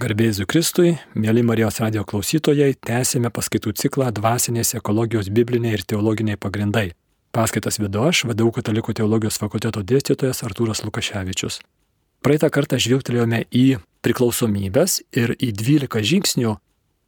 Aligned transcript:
Garbėsiu 0.00 0.46
Kristui, 0.48 0.94
mėly 1.12 1.42
Marijos 1.44 1.76
radio 1.82 2.06
klausytojai, 2.08 2.72
tęsime 2.88 3.28
paskaitų 3.36 3.74
ciklą 3.76 4.06
Dvasinės 4.16 4.72
ekologijos 4.78 5.28
bibliniai 5.28 5.74
ir 5.76 5.82
teologiniai 5.84 6.38
pagrindai. 6.40 6.94
Paskaitas 7.36 7.76
vedu 7.82 8.06
aš, 8.06 8.22
vadovau 8.30 8.54
Katalikų 8.56 8.94
teologijos 8.96 9.36
fakulteto 9.42 9.82
dėstytojas 9.84 10.40
Artūras 10.46 10.80
Lukaševičius. 10.86 11.58
Praeitą 12.24 12.48
kartą 12.54 12.78
žvilgtelėjome 12.80 13.42
į 13.52 13.64
priklausomybės 14.00 15.02
ir 15.20 15.34
į 15.36 15.50
12 15.58 16.06
žingsnių 16.12 16.54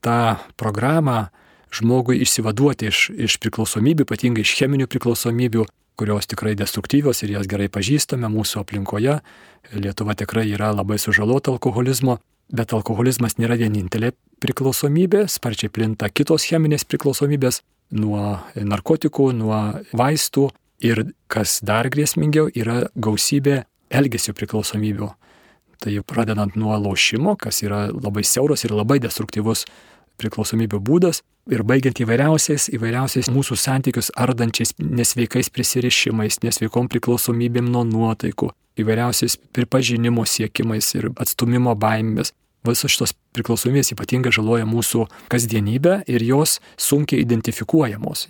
tą 0.05 0.19
programą 0.61 1.31
žmogui 1.73 2.19
išsivaduoti 2.27 2.91
iš, 2.91 3.07
iš 3.17 3.39
priklausomybių, 3.41 4.05
ypatingai 4.05 4.45
iš 4.45 4.53
cheminių 4.59 4.91
priklausomybių, 4.93 5.65
kurios 5.97 6.29
tikrai 6.29 6.53
destruktyvios 6.61 7.25
ir 7.25 7.39
jas 7.39 7.49
gerai 7.49 7.71
pažįstame 7.73 8.29
mūsų 8.29 8.67
aplinkoje. 8.67 9.17
Lietuva 9.79 10.19
tikrai 10.19 10.45
yra 10.51 10.75
labai 10.77 11.01
sužalota 11.01 11.55
alkoholizmo 11.55 12.19
Bet 12.53 12.75
alkoholizmas 12.77 13.39
nėra 13.41 13.57
vienintelė 13.57 14.13
priklausomybė, 14.45 15.25
sparčiai 15.31 15.73
plinta 15.73 16.11
kitos 16.13 16.45
cheminės 16.45 16.85
priklausomybės 16.85 17.63
nuo 17.97 18.37
narkotikų, 18.57 19.31
nuo 19.37 19.61
vaistų 19.97 20.51
ir 20.85 21.07
kas 21.33 21.61
dar 21.65 21.89
grėsmingiau 21.93 22.51
yra 22.53 22.83
gausybė 22.93 23.63
elgesio 23.93 24.35
priklausomybių. 24.37 25.09
Tai 25.83 25.93
pradedant 26.07 26.55
nuo 26.61 26.77
lošimo, 26.79 27.35
kas 27.41 27.63
yra 27.65 27.87
labai 27.89 28.23
siauras 28.27 28.67
ir 28.67 28.75
labai 28.77 29.01
destruktyvus 29.03 29.65
priklausomybių 30.21 30.79
būdas, 30.85 31.23
ir 31.51 31.65
baigiant 31.67 31.99
įvairiausiais, 32.05 32.69
įvairiausiais 32.77 33.31
mūsų 33.33 33.57
santykius 33.59 34.13
ardančiais 34.15 34.77
nesveikais 34.79 35.51
prisirišimais, 35.51 36.43
nesveikom 36.45 36.91
priklausomybėm 36.93 37.73
nuo 37.73 37.83
nuotaikų, 37.89 38.53
įvairiausiais 38.79 39.39
pripažinimo 39.57 40.27
siekimais 40.29 40.93
ir 41.01 41.11
atstumimo 41.17 41.75
baimėmis 41.75 42.35
visos 42.67 42.95
šitos 42.95 43.15
priklausomybės 43.37 43.93
ypatingai 43.95 44.33
žaloja 44.35 44.69
mūsų 44.69 45.07
kasdienybę 45.33 46.03
ir 46.11 46.25
jos 46.27 46.61
sunkiai 46.81 47.23
identifikuojamos. 47.25 48.29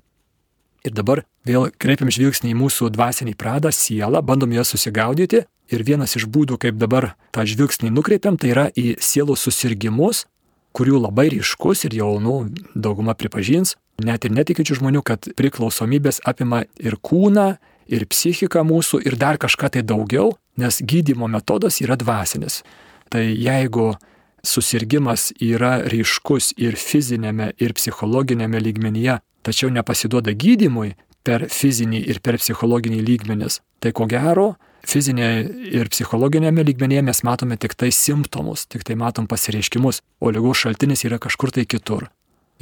Ir 0.83 0.95
dabar 0.97 1.23
vėl 1.47 1.69
kreipiam 1.79 2.11
žvilgsnį 2.11 2.53
į 2.53 2.59
mūsų 2.59 2.91
dvasinį 2.95 3.37
pradą, 3.39 3.71
sielą, 3.71 4.23
bandom 4.27 4.51
ją 4.55 4.65
susigaudyti 4.67 5.45
ir 5.73 5.84
vienas 5.87 6.17
iš 6.19 6.27
būdų, 6.27 6.59
kaip 6.59 6.79
dabar 6.81 7.12
tą 7.34 7.47
žvilgsnį 7.47 7.93
nukreipiam, 7.95 8.37
tai 8.37 8.51
yra 8.55 8.67
į 8.75 8.97
sielos 8.98 9.45
susirgymus, 9.47 10.27
kurių 10.75 11.05
labai 11.05 11.28
ryškus 11.33 11.87
ir 11.87 11.97
jau, 12.01 12.17
nu, 12.23 12.49
dauguma 12.75 13.15
pripažins, 13.15 13.77
net 14.03 14.25
ir 14.27 14.34
netikinčių 14.34 14.81
žmonių, 14.81 15.05
kad 15.06 15.28
priklausomybės 15.39 16.23
apima 16.27 16.65
ir 16.81 16.97
kūną, 16.99 17.53
ir 17.93 18.06
psichiką 18.09 18.65
mūsų, 18.67 19.03
ir 19.06 19.19
dar 19.21 19.39
kažką 19.39 19.73
tai 19.77 19.83
daugiau, 19.87 20.33
nes 20.59 20.81
gydimo 20.83 21.28
metodas 21.31 21.81
yra 21.84 21.99
dvasinis. 22.01 22.62
Tai 23.12 23.23
jeigu 23.23 23.93
susirgymas 24.47 25.31
yra 25.41 25.79
ryškus 25.87 26.53
ir 26.59 26.77
fizinėme, 26.79 27.53
ir 27.62 27.75
psichologinėme 27.79 28.61
lygmenyje, 28.62 29.21
tačiau 29.47 29.71
nepasiduoda 29.75 30.34
gydimui 30.34 30.95
per 31.23 31.47
fizinį 31.51 32.03
ir 32.11 32.21
per 32.23 32.39
psichologinį 32.43 33.03
lygmenis, 33.07 33.61
tai 33.83 33.93
ko 33.95 34.09
gero, 34.11 34.55
fizinė 34.87 35.29
ir 35.71 35.91
psichologinėme 35.93 36.65
lygmenyje 36.67 37.05
mes 37.07 37.23
matome 37.27 37.57
tik 37.61 37.77
tai 37.79 37.93
simptomus, 37.95 38.67
tik 38.67 38.83
tai 38.87 38.99
matom 38.99 39.29
pasireiškimus, 39.31 40.03
o 40.21 40.34
lygos 40.34 40.65
šaltinis 40.65 41.06
yra 41.06 41.21
kažkur 41.23 41.55
tai 41.55 41.67
kitur. 41.67 42.09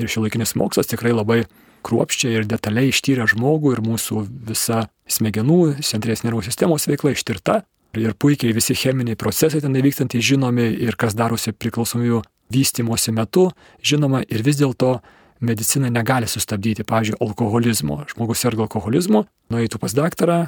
Ir 0.01 0.09
šiuolaikinis 0.09 0.55
mokslas 0.57 0.89
tikrai 0.89 1.13
labai 1.17 1.43
kruopščiai 1.85 2.37
ir 2.37 2.49
detaliai 2.49 2.93
ištyrė 2.93 3.27
žmogų 3.33 3.75
ir 3.77 3.85
mūsų 3.85 4.25
visa 4.49 4.87
smegenų, 5.09 5.81
centrinės 5.85 6.25
nervų 6.27 6.45
sistemos 6.45 6.87
veikla 6.89 7.15
ištirta 7.17 7.63
ir 7.99 8.15
puikiai 8.15 8.55
visi 8.55 8.75
cheminiai 8.75 9.19
procesai 9.19 9.61
ten 9.63 9.75
vykstantys 9.75 10.25
žinomi 10.25 10.69
ir 10.87 10.97
kas 11.01 11.17
darosi 11.19 11.53
priklausomybių 11.53 12.21
vystimosi 12.51 13.15
metu 13.15 13.49
žinoma 13.83 14.23
ir 14.29 14.45
vis 14.47 14.61
dėlto 14.61 14.99
medicina 15.41 15.89
negali 15.89 16.29
sustabdyti, 16.29 16.85
pavyzdžiui, 16.85 17.17
alkoholizmo. 17.25 18.03
Žmogus 18.13 18.43
serga 18.45 18.67
alkoholizmu, 18.67 19.25
nueitų 19.51 19.81
pas 19.81 19.95
daktarą, 19.97 20.41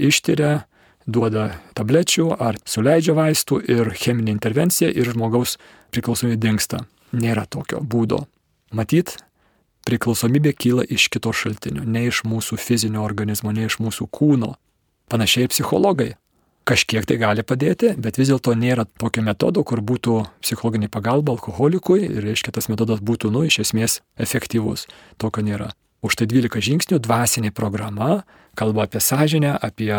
ištyria, 0.00 0.64
duoda 1.06 1.50
tablečių 1.76 2.30
ar 2.36 2.58
suleidžia 2.68 3.14
vaistų 3.16 3.60
ir 3.68 3.92
cheminė 3.96 4.32
intervencija 4.34 4.88
ir 4.88 5.12
žmogaus 5.12 5.58
priklausomybė 5.92 6.40
dinksta. 6.40 6.84
Nėra 7.12 7.46
tokio 7.48 7.80
būdo. 7.80 8.24
Matyt, 8.72 9.16
priklausomybė 9.88 10.52
kyla 10.56 10.84
iš 10.84 11.08
kito 11.12 11.32
šaltinio, 11.32 11.84
ne 11.84 12.06
iš 12.08 12.24
mūsų 12.28 12.58
fizinio 12.60 13.04
organizmo, 13.04 13.52
ne 13.52 13.68
iš 13.68 13.78
mūsų 13.80 14.08
kūno. 14.12 14.54
Panašiai 15.08 15.48
psichologai 15.48 16.14
kažkiek 16.68 17.06
tai 17.08 17.16
gali 17.20 17.44
padėti, 17.46 17.94
bet 17.96 18.18
vis 18.20 18.28
dėlto 18.28 18.52
nėra 18.58 18.84
tokio 19.00 19.24
metodo, 19.24 19.64
kur 19.64 19.80
būtų 19.84 20.18
psichologinė 20.44 20.90
pagalba 20.92 21.32
alkoholikui 21.36 22.02
ir, 22.06 22.20
reiškia, 22.26 22.52
tas 22.54 22.68
metodas 22.68 23.00
būtų, 23.00 23.32
nu, 23.32 23.44
iš 23.48 23.62
esmės 23.64 24.00
efektyvus. 24.20 24.86
Tokio 25.20 25.44
nėra. 25.46 25.72
Už 26.04 26.18
tai 26.20 26.28
12 26.30 26.62
žingsnių 26.62 27.00
dvasinė 27.02 27.50
programa 27.56 28.22
kalba 28.58 28.84
apie 28.86 29.00
sąžinę, 29.02 29.56
apie 29.56 29.94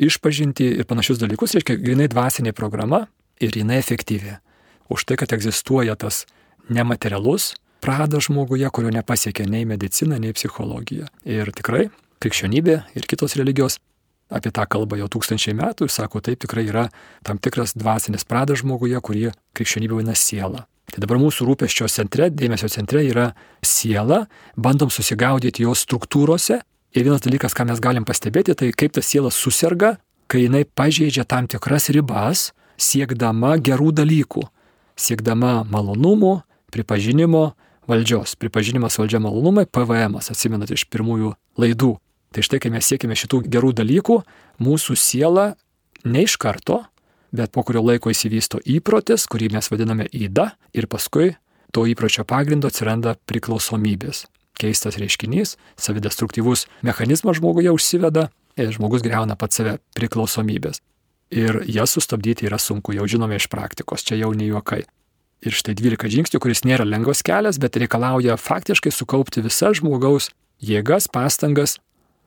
išpažinti 0.00 0.68
ir 0.80 0.86
panašius 0.88 1.20
dalykus, 1.22 1.56
reiškia, 1.56 1.78
grinai 1.80 2.10
dvasinė 2.12 2.52
programa 2.56 3.06
ir 3.40 3.56
jinai 3.56 3.80
efektyvi. 3.80 4.38
Už 4.90 5.06
tai, 5.06 5.18
kad 5.20 5.32
egzistuoja 5.32 5.96
tas 5.98 6.24
nematerialus 6.68 7.54
pradas 7.80 8.28
žmoguje, 8.28 8.68
kurio 8.70 8.92
nepasiekia 8.92 9.46
nei 9.48 9.64
medicina, 9.64 10.18
nei 10.20 10.34
psichologija. 10.36 11.08
Ir 11.24 11.48
tikrai 11.56 11.88
krikščionybė 12.20 12.76
ir 12.98 13.08
kitos 13.08 13.38
religijos 13.40 13.78
apie 14.30 14.52
tą 14.54 14.64
kalbą 14.70 14.98
jau 15.00 15.08
tūkstančiai 15.10 15.54
metų 15.58 15.86
ir 15.86 15.94
sako, 15.94 16.22
taip 16.24 16.40
tikrai 16.44 16.66
yra 16.70 16.88
tam 17.26 17.38
tikras 17.42 17.74
dvasinis 17.76 18.26
pradas 18.28 18.62
žmoguje, 18.62 18.98
kurį 19.02 19.30
krikščionybė 19.58 20.00
vadina 20.00 20.16
siela. 20.18 20.66
Tai 20.90 21.02
dabar 21.04 21.20
mūsų 21.22 21.46
rūpeščio 21.46 21.86
centre, 21.90 22.30
dėmesio 22.34 22.70
centre 22.70 23.02
yra 23.06 23.30
siela, 23.62 24.24
bandom 24.56 24.90
susigaudyti 24.90 25.62
jos 25.66 25.84
struktūrose 25.86 26.58
ir 26.58 27.06
vienas 27.06 27.22
dalykas, 27.22 27.54
ką 27.54 27.68
mes 27.70 27.82
galim 27.82 28.06
pastebėti, 28.06 28.56
tai 28.58 28.72
kaip 28.74 28.96
ta 28.96 29.04
siela 29.04 29.30
susirga, 29.30 29.96
kai 30.30 30.46
jinai 30.46 30.64
pažeidžia 30.64 31.26
tam 31.26 31.46
tikras 31.50 31.90
ribas, 31.94 32.50
siekdama 32.80 33.56
gerų 33.62 33.92
dalykų, 34.00 34.44
siekdama 34.98 35.60
malonumų, 35.70 36.40
pripažinimo, 36.74 37.50
valdžios. 37.90 38.36
Pripažinimas 38.38 38.98
valdžia 38.98 39.20
malonumai, 39.22 39.66
PVM, 39.66 40.18
atsimenat 40.20 40.70
iš 40.74 40.86
pirmųjų 40.90 41.34
laidų. 41.60 41.96
Tai 42.30 42.44
štai, 42.46 42.60
kai 42.62 42.70
mes 42.70 42.86
siekime 42.86 43.16
šitų 43.18 43.42
gerų 43.50 43.72
dalykų, 43.80 44.20
mūsų 44.62 44.94
siela 44.98 45.54
ne 46.06 46.22
iš 46.26 46.36
karto, 46.38 46.84
bet 47.34 47.50
po 47.54 47.64
kurio 47.66 47.82
laiko 47.82 48.12
įsivysto 48.12 48.60
įprotis, 48.62 49.26
kurį 49.30 49.50
mes 49.56 49.70
vadiname 49.70 50.06
įda, 50.14 50.52
ir 50.74 50.86
paskui 50.90 51.34
to 51.74 51.86
įpročio 51.90 52.22
pagrindo 52.26 52.70
atsiranda 52.70 53.16
priklausomybės. 53.30 54.28
Keistas 54.60 54.98
reiškinys, 55.00 55.56
savidestruktyvus 55.80 56.66
mechanizmas 56.86 57.38
žmoguje 57.40 57.72
užsiveda 57.74 58.28
ir 58.60 58.70
žmogus 58.74 59.02
greuna 59.02 59.34
pat 59.38 59.56
save 59.56 59.78
priklausomybės. 59.98 60.82
Ir 61.30 61.62
jas 61.70 61.94
sustabdyti 61.94 62.46
yra 62.46 62.58
sunku, 62.58 62.94
jau 62.94 63.06
žinome 63.10 63.38
iš 63.38 63.46
praktikos, 63.50 64.02
čia 64.06 64.18
jau 64.18 64.32
ne 64.34 64.50
juokai. 64.50 64.82
Ir 65.46 65.54
štai 65.56 65.74
12 65.78 66.10
žingsnių, 66.12 66.38
kuris 66.42 66.66
nėra 66.66 66.84
lengvas 66.84 67.22
kelias, 67.24 67.58
bet 67.62 67.78
reikalauja 67.80 68.36
faktiškai 68.36 68.90
sukaupti 68.92 69.42
visas 69.42 69.78
žmogaus 69.78 70.28
jėgas, 70.60 71.06
pastangas 71.08 71.78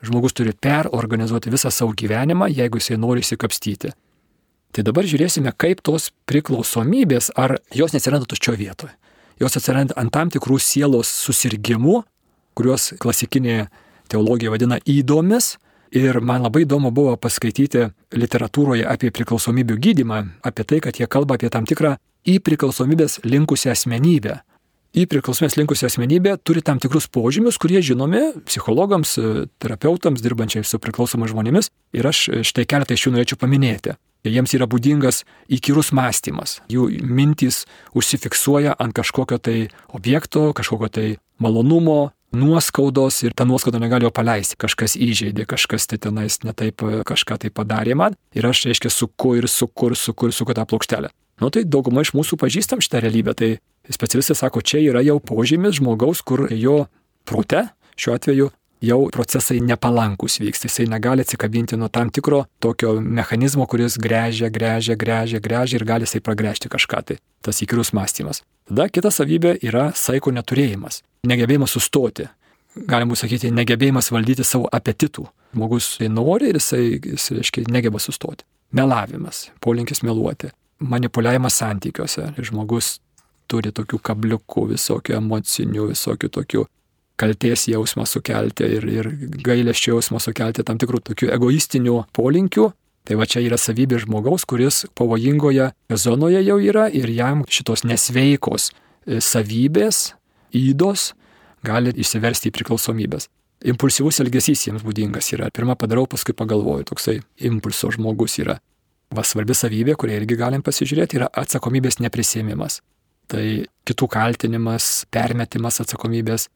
žmogus 0.04 0.36
turi 0.36 0.54
perorganizuoti 0.54 1.52
visą 1.54 1.72
savo 1.72 1.94
gyvenimą, 1.98 2.50
jeigu 2.52 2.80
jisai 2.82 2.98
nori 3.00 3.24
įsikapstyti. 3.24 3.94
Tai 4.74 4.84
dabar 4.86 5.06
žiūrėsime, 5.06 5.54
kaip 5.58 5.84
tos 5.86 6.10
priklausomybės, 6.30 7.32
ar 7.38 7.60
jos 7.76 7.94
neatsiranda 7.94 8.28
tuščio 8.30 8.56
vietoje. 8.58 8.94
Jos 9.42 9.58
atsiranda 9.58 9.96
ant 9.98 10.14
tam 10.14 10.32
tikrų 10.34 10.58
sielos 10.62 11.10
susirgymų, 11.26 12.02
kuriuos 12.58 12.94
klasikinė 13.02 13.68
teologija 14.12 14.54
vadina 14.54 14.80
įdomis. 14.86 15.58
Ir 15.94 16.18
man 16.26 16.42
labai 16.42 16.64
įdomu 16.64 16.90
buvo 16.90 17.14
paskaityti 17.22 17.84
literatūroje 18.18 18.88
apie 18.90 19.12
priklausomybių 19.14 19.78
gydimą, 19.78 20.24
apie 20.42 20.66
tai, 20.66 20.80
kad 20.82 20.98
jie 20.98 21.06
kalba 21.06 21.38
apie 21.38 21.52
tam 21.54 21.68
tikrą 21.70 22.00
į 22.26 22.40
priklausomybės 22.42 23.20
linkusią 23.28 23.76
asmenybę 23.76 24.40
į 24.94 25.06
priklausomės 25.10 25.58
linkusią 25.58 25.90
asmenybę 25.90 26.38
turi 26.46 26.62
tam 26.66 26.80
tikrus 26.82 27.10
požymius, 27.12 27.58
kurie 27.62 27.82
žinomi 27.82 28.22
psichologams, 28.46 29.18
terapeutams, 29.62 30.22
dirbančiai 30.24 30.66
su 30.68 30.80
priklausomais 30.82 31.34
žmonėmis. 31.34 31.70
Ir 31.98 32.10
aš 32.10 32.26
štai 32.46 32.68
keletą 32.70 32.98
iš 32.98 33.08
jų 33.08 33.16
norėčiau 33.16 33.42
paminėti. 33.42 33.98
Jiems 34.24 34.54
yra 34.56 34.70
būdingas 34.72 35.26
įkyrus 35.52 35.92
mąstymas. 35.92 36.62
Jų 36.72 36.88
mintys 37.04 37.66
užsifiksuoja 37.98 38.78
ant 38.80 38.96
kažkokio 38.96 39.40
tai 39.44 39.58
objekto, 39.92 40.52
kažkokio 40.56 40.90
tai 40.94 41.08
malonumo, 41.44 42.14
nuoskaudos 42.34 43.20
ir 43.24 43.36
tą 43.36 43.46
nuoskaudą 43.50 43.82
negali 43.84 44.08
jo 44.08 44.14
paleisti. 44.16 44.58
Kažkas 44.62 44.96
įžeidė, 44.96 45.46
kažkas 45.50 45.90
tai 45.90 46.00
tenais 46.02 46.40
netaip 46.46 46.86
kažką 47.10 47.42
tai 47.44 47.52
padarė 47.54 47.98
man. 48.00 48.16
Ir 48.34 48.48
aš, 48.48 48.66
reiškia, 48.70 48.94
suku 48.94 49.36
ir 49.42 49.50
suku 49.52 49.92
ir 49.92 50.00
suku 50.00 50.32
ir 50.32 50.38
suku 50.40 50.56
tą 50.56 50.66
plokštelę. 50.70 51.12
Nu 51.42 51.50
tai 51.52 51.66
dauguma 51.68 52.06
iš 52.06 52.14
mūsų 52.16 52.38
pažįstam 52.40 52.82
šitą 52.84 53.02
realybę, 53.04 53.34
tai 53.36 53.50
specialistai 53.90 54.36
sako, 54.36 54.62
čia 54.62 54.80
yra 54.80 55.04
jau 55.04 55.20
požymis 55.20 55.80
žmogaus, 55.80 56.22
kur 56.22 56.48
jo 56.52 56.86
prote, 57.28 57.66
šiuo 58.00 58.16
atveju, 58.16 58.50
jau 58.84 59.08
procesai 59.12 59.60
nepalankus 59.64 60.40
vyksta, 60.40 60.68
jisai 60.68 60.88
negali 60.92 61.24
atsikabinti 61.24 61.78
nuo 61.80 61.88
tam 61.88 62.10
tikro 62.10 62.44
tokio 62.60 63.00
mechanizmo, 63.02 63.66
kuris 63.66 63.98
grežia, 63.98 64.50
grežia, 64.50 64.96
grežia, 64.96 65.40
grežia 65.40 65.80
ir 65.80 65.86
gali 65.88 66.08
jisai 66.08 66.22
pragręžti 66.24 66.72
kažką 66.72 67.04
tai. 67.08 67.20
Tas 67.44 67.62
įkyrus 67.64 67.94
mąstymas. 67.96 68.44
Tada 68.68 68.88
kita 68.92 69.12
savybė 69.12 69.58
yra 69.64 69.92
saiko 69.96 70.32
neturėjimas, 70.32 71.02
negebėjimas 71.28 71.76
sustoti. 71.76 72.28
Galima 72.90 73.16
sakyti, 73.16 73.52
negebėjimas 73.54 74.10
valdyti 74.12 74.44
savo 74.48 74.68
apetitų. 74.74 75.28
Žmogus 75.54 76.00
nori 76.10 76.50
ir 76.50 76.58
jisai, 76.58 76.84
jis, 76.98 77.30
reiškia, 77.38 77.68
negeba 77.70 78.02
sustoti. 78.02 78.48
Melavimas, 78.74 79.52
polinkis 79.62 80.02
meluoti, 80.02 80.50
manipuliavimas 80.82 81.60
santykiuose. 81.62 82.32
Žmogus 82.42 82.96
turi 83.54 83.74
tokių 83.76 84.02
kabliukų, 84.10 84.68
visokių 84.74 85.20
emocinių, 85.22 85.92
visokių 85.94 86.32
tokių 86.40 86.66
kalties 87.16 87.68
jausmą 87.70 88.06
sukelti 88.10 88.68
ir, 88.78 88.88
ir 88.90 89.10
gailėščio 89.46 89.98
jausmą 89.98 90.22
sukelti 90.24 90.66
tam 90.66 90.80
tikrų 90.82 91.04
tokių 91.12 91.30
egoistinių 91.38 92.00
polinkių. 92.16 92.72
Tai 93.04 93.18
va 93.20 93.28
čia 93.28 93.42
yra 93.44 93.58
savybė 93.60 94.00
žmogaus, 94.00 94.46
kuris 94.48 94.86
pavojingoje 94.96 95.74
zonoje 96.00 96.40
jau 96.48 96.56
yra 96.64 96.88
ir 96.88 97.12
jam 97.12 97.44
šitos 97.52 97.84
nesveikos 97.84 98.70
e, 98.72 99.20
savybės, 99.20 100.14
įdos 100.56 101.12
gali 101.68 101.92
išsiversti 101.92 102.48
į 102.48 102.54
priklausomybės. 102.56 103.28
Impulsyvus 103.68 104.22
elgesys 104.24 104.64
jiems 104.68 104.84
būdingas 104.88 105.34
yra. 105.36 105.50
Pirmą 105.52 105.76
padarau, 105.80 106.06
paskui 106.08 106.36
pagalvoju, 106.36 106.88
toksai 106.88 107.20
impulso 107.48 107.92
žmogus 107.92 108.40
yra. 108.40 108.58
Va 109.14 109.24
svarbi 109.28 109.56
savybė, 109.56 109.98
kurią 110.00 110.22
irgi 110.22 110.40
galim 110.40 110.64
pasižiūrėti, 110.64 111.20
yra 111.20 111.30
atsakomybės 111.44 112.00
neprisėmimas. 112.04 112.80
Tai 113.34 113.46
kitų 113.90 114.08
kaltinimas, 114.14 115.08
permetimas 115.12 115.82
atsakomybės, 115.82 116.48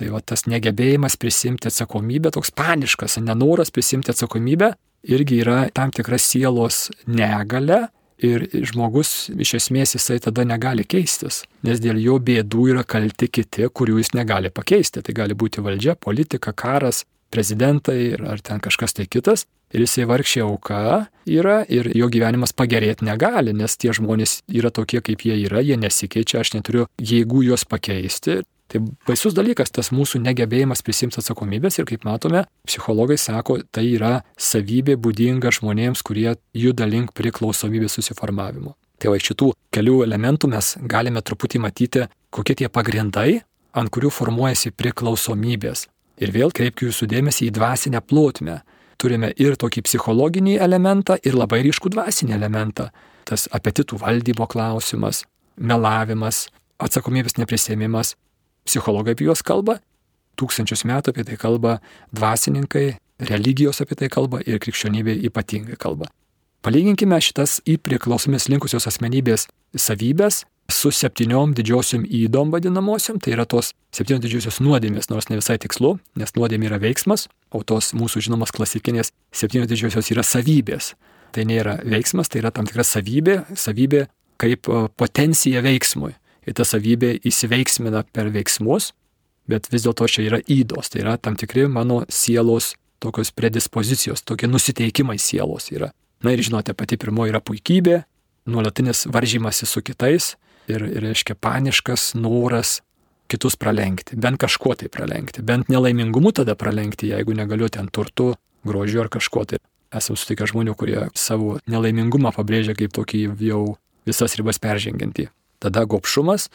Tai 0.00 0.08
va 0.14 0.22
tas 0.24 0.46
negebėjimas 0.48 1.18
prisimti 1.20 1.68
atsakomybę, 1.68 2.30
toks 2.32 2.54
paniškas, 2.56 3.18
nenoras 3.20 3.68
prisimti 3.74 4.14
atsakomybę, 4.14 4.70
irgi 5.12 5.42
yra 5.42 5.66
tam 5.76 5.92
tikra 5.92 6.16
sielos 6.16 6.86
negale 7.04 7.88
ir 8.20 8.46
žmogus 8.70 9.30
iš 9.32 9.54
esmės 9.58 9.94
jisai 9.96 10.16
tada 10.24 10.46
negali 10.48 10.86
keistis, 10.88 11.42
nes 11.64 11.80
dėl 11.84 12.00
jo 12.00 12.18
bėdų 12.20 12.66
yra 12.74 12.84
kalti 12.84 13.28
kiti, 13.28 13.68
kurių 13.68 13.98
jis 14.00 14.12
negali 14.16 14.52
pakeisti. 14.52 15.04
Tai 15.04 15.16
gali 15.16 15.36
būti 15.36 15.64
valdžia, 15.64 15.96
politika, 16.00 16.52
karas, 16.52 17.04
prezidentai 17.30 18.14
ar 18.18 18.42
ten 18.44 18.60
kažkas 18.62 18.96
tai 18.96 19.06
kitas. 19.06 19.46
Ir 19.70 19.84
jisai 19.84 20.06
vargšė 20.10 20.42
auka 20.42 21.06
yra 21.30 21.60
ir 21.70 21.92
jo 21.94 22.08
gyvenimas 22.10 22.50
pagerėti 22.56 23.06
negali, 23.06 23.54
nes 23.54 23.76
tie 23.78 23.92
žmonės 23.94 24.40
yra 24.50 24.72
tokie, 24.74 24.98
kaip 24.98 25.22
jie 25.22 25.36
yra, 25.44 25.62
jie 25.62 25.76
nesikeičia, 25.78 26.42
aš 26.42 26.56
neturiu 26.56 26.88
jėgų 26.98 27.44
juos 27.46 27.62
pakeisti. 27.70 28.40
Tai 28.70 28.80
baisus 29.06 29.34
dalykas 29.34 29.72
tas 29.74 29.90
mūsų 29.94 30.20
negebėjimas 30.22 30.82
prisimti 30.86 31.18
atsakomybės 31.18 31.80
ir 31.80 31.88
kaip 31.90 32.04
matome, 32.06 32.44
psichologai 32.66 33.16
sako, 33.18 33.60
tai 33.74 33.88
yra 33.96 34.20
savybė 34.38 34.94
būdinga 34.94 35.50
žmonėms, 35.54 36.04
kurie 36.06 36.36
juda 36.54 36.86
link 36.86 37.10
priklausomybės 37.18 37.98
susiformavimo. 37.98 38.76
Tai 39.00 39.10
va 39.10 39.18
iš 39.18 39.30
šitų 39.32 39.52
kelių 39.74 39.96
elementų 40.06 40.50
mes 40.52 40.74
galime 40.86 41.22
truputį 41.24 41.62
matyti, 41.64 42.04
kokie 42.30 42.58
tie 42.60 42.68
pagrindai, 42.70 43.40
ant 43.74 43.90
kurių 43.90 44.10
formuojasi 44.14 44.74
priklausomybės. 44.76 45.88
Ir 46.20 46.32
vėl 46.34 46.52
kreipkiu 46.52 46.90
jūsų 46.90 47.08
dėmesį 47.10 47.48
į 47.48 47.54
dvasinę 47.56 48.00
plotmę. 48.04 48.60
Turime 49.00 49.32
ir 49.40 49.56
tokį 49.56 49.86
psichologinį 49.86 50.58
elementą, 50.60 51.16
ir 51.24 51.36
labai 51.38 51.62
ryškų 51.64 51.94
dvasinį 51.94 52.36
elementą. 52.36 52.90
Tas 53.24 53.46
apetitų 53.56 54.00
valdymo 54.02 54.44
klausimas, 54.50 55.24
melavimas, 55.56 56.48
atsakomybės 56.80 57.38
neprisėmimas, 57.40 58.14
Psichologai 58.64 59.14
apie 59.16 59.26
juos 59.26 59.42
kalba, 59.46 59.78
tūkstančius 60.38 60.84
metų 60.88 61.14
apie 61.14 61.24
tai 61.28 61.36
kalba 61.40 61.78
dvasininkai, 62.16 62.98
religijos 63.30 63.80
apie 63.82 63.96
tai 63.98 64.10
kalba 64.12 64.40
ir 64.46 64.60
krikščionybė 64.62 65.16
ypatingai 65.28 65.78
kalba. 65.80 66.10
Palyginkime 66.60 67.16
šitas 67.24 67.58
į 67.64 67.78
priklausomis 67.80 68.50
linkusios 68.52 68.86
asmenybės 68.90 69.46
savybės 69.76 70.44
su 70.72 70.92
septyniom 70.94 71.54
didžiosiom 71.58 72.04
įdom 72.04 72.52
vadinamosiom, 72.54 73.20
tai 73.22 73.34
yra 73.36 73.46
tos 73.48 73.72
septynios 73.94 74.22
didžiosios 74.24 74.60
nuodėmės, 74.64 75.10
nors 75.10 75.30
ne 75.30 75.38
visai 75.40 75.58
tikslu, 75.62 75.96
nes 76.20 76.34
nuodėmė 76.36 76.70
yra 76.70 76.80
veiksmas, 76.82 77.28
o 77.50 77.62
tos 77.66 77.92
mūsų 77.96 78.24
žinomos 78.28 78.54
klasikinės 78.56 79.12
septynios 79.32 79.70
didžiosios 79.70 80.10
yra 80.14 80.24
savybės. 80.26 80.94
Tai 81.34 81.44
nėra 81.46 81.78
veiksmas, 81.86 82.30
tai 82.30 82.42
yra 82.42 82.50
tam 82.54 82.66
tikra 82.66 82.84
savybė, 82.86 83.44
savybė 83.54 84.06
kaip 84.40 84.66
potencija 84.98 85.62
veiksmui 85.62 86.14
ir 86.46 86.56
ta 86.56 86.66
savybė 86.66 87.14
įsiveiksmina 87.28 88.02
per 88.12 88.32
veiksmus, 88.34 88.92
bet 89.50 89.68
vis 89.72 89.84
dėlto 89.86 90.08
čia 90.10 90.26
yra 90.26 90.40
įdos, 90.40 90.90
tai 90.90 91.04
yra 91.04 91.16
tam 91.20 91.36
tikri 91.38 91.66
mano 91.70 92.02
sielos 92.08 92.74
tokios 93.00 93.32
predispozicijos, 93.32 94.24
tokie 94.26 94.48
nusiteikimai 94.50 95.18
sielos 95.18 95.70
yra. 95.72 95.90
Na 96.24 96.34
ir 96.34 96.42
žinote, 96.44 96.74
pati 96.76 96.98
pirmoji 97.00 97.32
yra 97.32 97.40
puikybė, 97.40 98.02
nuolatinis 98.50 99.06
varžymasis 99.12 99.72
su 99.72 99.82
kitais 99.84 100.34
ir, 100.70 100.86
ir 100.86 101.04
reiškia 101.08 101.36
paniškas 101.40 102.12
noras 102.18 102.80
kitus 103.30 103.56
pralenkti, 103.56 104.18
bent 104.18 104.40
kažkuo 104.42 104.74
tai 104.78 104.90
pralenkti, 104.90 105.42
bent 105.46 105.70
nelaimingumu 105.70 106.32
tada 106.34 106.56
pralenkti, 106.58 107.12
jeigu 107.12 107.34
negaliu 107.38 107.68
ten 107.70 107.88
turtu, 107.92 108.32
grožiu 108.66 109.04
ar 109.04 109.10
kažkuo 109.12 109.44
tai. 109.46 109.60
Esame 109.94 110.18
sutikę 110.18 110.46
žmonių, 110.46 110.74
kurie 110.78 111.08
savo 111.18 111.56
nelaimingumą 111.70 112.30
pabrėžia 112.36 112.76
kaip 112.78 112.92
tokį 112.94 113.24
jau 113.42 113.62
visas 114.06 114.36
ribas 114.38 114.60
peržengiantį. 114.62 115.26
Tada 115.62 115.82
gopšumas, 115.82 116.46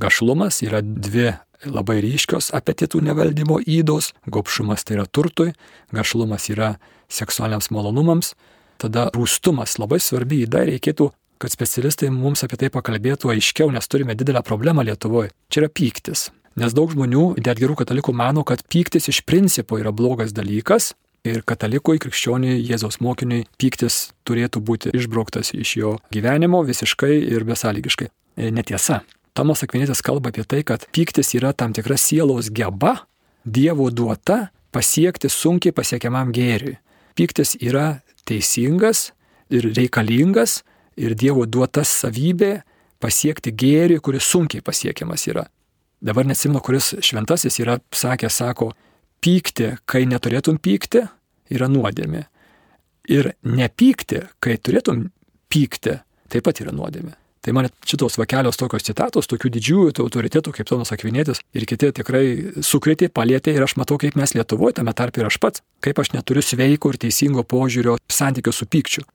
gašlumas 0.00 0.62
yra 0.64 0.80
dvi 0.82 1.34
labai 1.68 1.98
ryškios 2.04 2.52
apetitų 2.56 3.02
nevaldymo 3.10 3.58
įdos. 3.60 4.12
Gopšumas 4.26 4.86
tai 4.88 4.98
yra 4.98 5.04
turtui, 5.06 5.52
gašlumas 5.92 6.48
yra 6.52 6.76
seksualiniams 7.12 7.70
malonumams. 7.74 8.34
Tada 8.78 9.08
rūstumas 9.14 9.76
labai 9.80 9.98
svarbi 10.00 10.44
įda 10.46 10.64
reikėtų 10.68 11.10
kad 11.38 11.52
specialistai 11.52 12.10
mums 12.14 12.44
apie 12.46 12.58
tai 12.60 12.70
pakalbėtų 12.74 13.32
aiškiau, 13.34 13.70
nes 13.74 13.88
turime 13.88 14.16
didelę 14.18 14.42
problemą 14.46 14.84
Lietuvoje. 14.86 15.32
Čia 15.52 15.64
yra 15.64 15.70
pyktis. 15.72 16.28
Nes 16.58 16.74
daug 16.74 16.90
žmonių, 16.90 17.36
net 17.38 17.60
gerų 17.60 17.76
katalikų, 17.78 18.14
mano, 18.16 18.42
kad 18.46 18.64
pyktis 18.66 19.06
iš 19.12 19.22
principo 19.28 19.78
yra 19.78 19.92
blogas 19.94 20.34
dalykas 20.34 20.92
ir 21.28 21.44
katalikui, 21.46 22.00
krikščioniui, 22.02 22.58
Jėzaus 22.66 22.98
mokiniui 23.04 23.44
pyktis 23.60 24.08
turėtų 24.26 24.62
būti 24.64 24.92
išbrauktas 24.96 25.52
iš 25.54 25.76
jo 25.78 25.92
gyvenimo 26.14 26.64
visiškai 26.66 27.12
ir 27.30 27.46
besąlygiškai. 27.46 28.08
E, 28.38 28.50
netiesa. 28.54 29.02
Tomas 29.38 29.62
Akvinėtis 29.62 30.02
kalba 30.02 30.32
apie 30.32 30.42
tai, 30.42 30.64
kad 30.66 30.88
pyktis 30.94 31.34
yra 31.38 31.52
tam 31.54 31.74
tikra 31.76 31.98
sielos 32.00 32.50
geba, 32.50 32.96
Dievo 33.48 33.86
duota 33.94 34.48
pasiekti 34.74 35.30
sunkiai 35.32 35.72
pasiekiamam 35.72 36.34
gėriui. 36.34 36.74
Pyktis 37.16 37.54
yra 37.62 38.00
teisingas 38.28 39.12
ir 39.48 39.70
reikalingas 39.76 40.62
ir 40.98 41.14
Dievo 41.18 41.46
duota 41.46 41.84
savybė 41.86 42.58
pasiekti 43.02 43.52
gėrį, 43.54 44.00
kuris 44.02 44.26
sunkiai 44.26 44.64
pasiekiamas 44.64 45.26
yra. 45.30 45.46
Dabar 46.02 46.26
nesimno, 46.26 46.60
kuris 46.62 46.92
šventasis 47.02 47.58
yra 47.62 47.78
sakęs, 47.94 48.40
sako, 48.42 48.72
pykti, 49.22 49.72
kai 49.86 50.04
neturėtum 50.06 50.58
pykti, 50.62 51.04
yra 51.54 51.70
nuodėmė. 51.70 52.26
Ir 53.10 53.32
nepykti, 53.46 54.26
kai 54.42 54.58
turėtum 54.60 55.08
pykti, 55.50 55.96
taip 56.30 56.46
pat 56.46 56.60
yra 56.62 56.74
nuodėmė. 56.74 57.16
Tai 57.42 57.54
man 57.54 57.68
šitos 57.86 58.18
vakelios 58.18 58.58
tokios 58.60 58.84
citatos, 58.84 59.28
tokių 59.30 59.50
didžiųjų 59.54 59.92
autoritetų 60.02 60.52
kaip 60.56 60.66
Tomas 60.68 60.90
Akvinėtis 60.92 61.38
ir 61.56 61.64
kiti 61.70 61.92
tikrai 61.96 62.24
sukrėtė, 62.66 63.08
palėtė 63.14 63.54
ir 63.54 63.64
aš 63.64 63.76
matau, 63.78 63.96
kaip 64.02 64.18
mes 64.18 64.34
Lietuvoje, 64.34 64.80
tame 64.80 64.92
tarp 64.92 65.16
ir 65.16 65.30
aš 65.30 65.38
pats, 65.40 65.62
kaip 65.80 66.02
aš 66.02 66.12
neturiu 66.16 66.42
sveiko 66.44 66.92
ir 66.92 66.98
teisingo 67.06 67.46
požiūrio 67.46 67.96
santykio 68.12 68.52
su 68.52 68.66
pykčiu. 68.66 69.06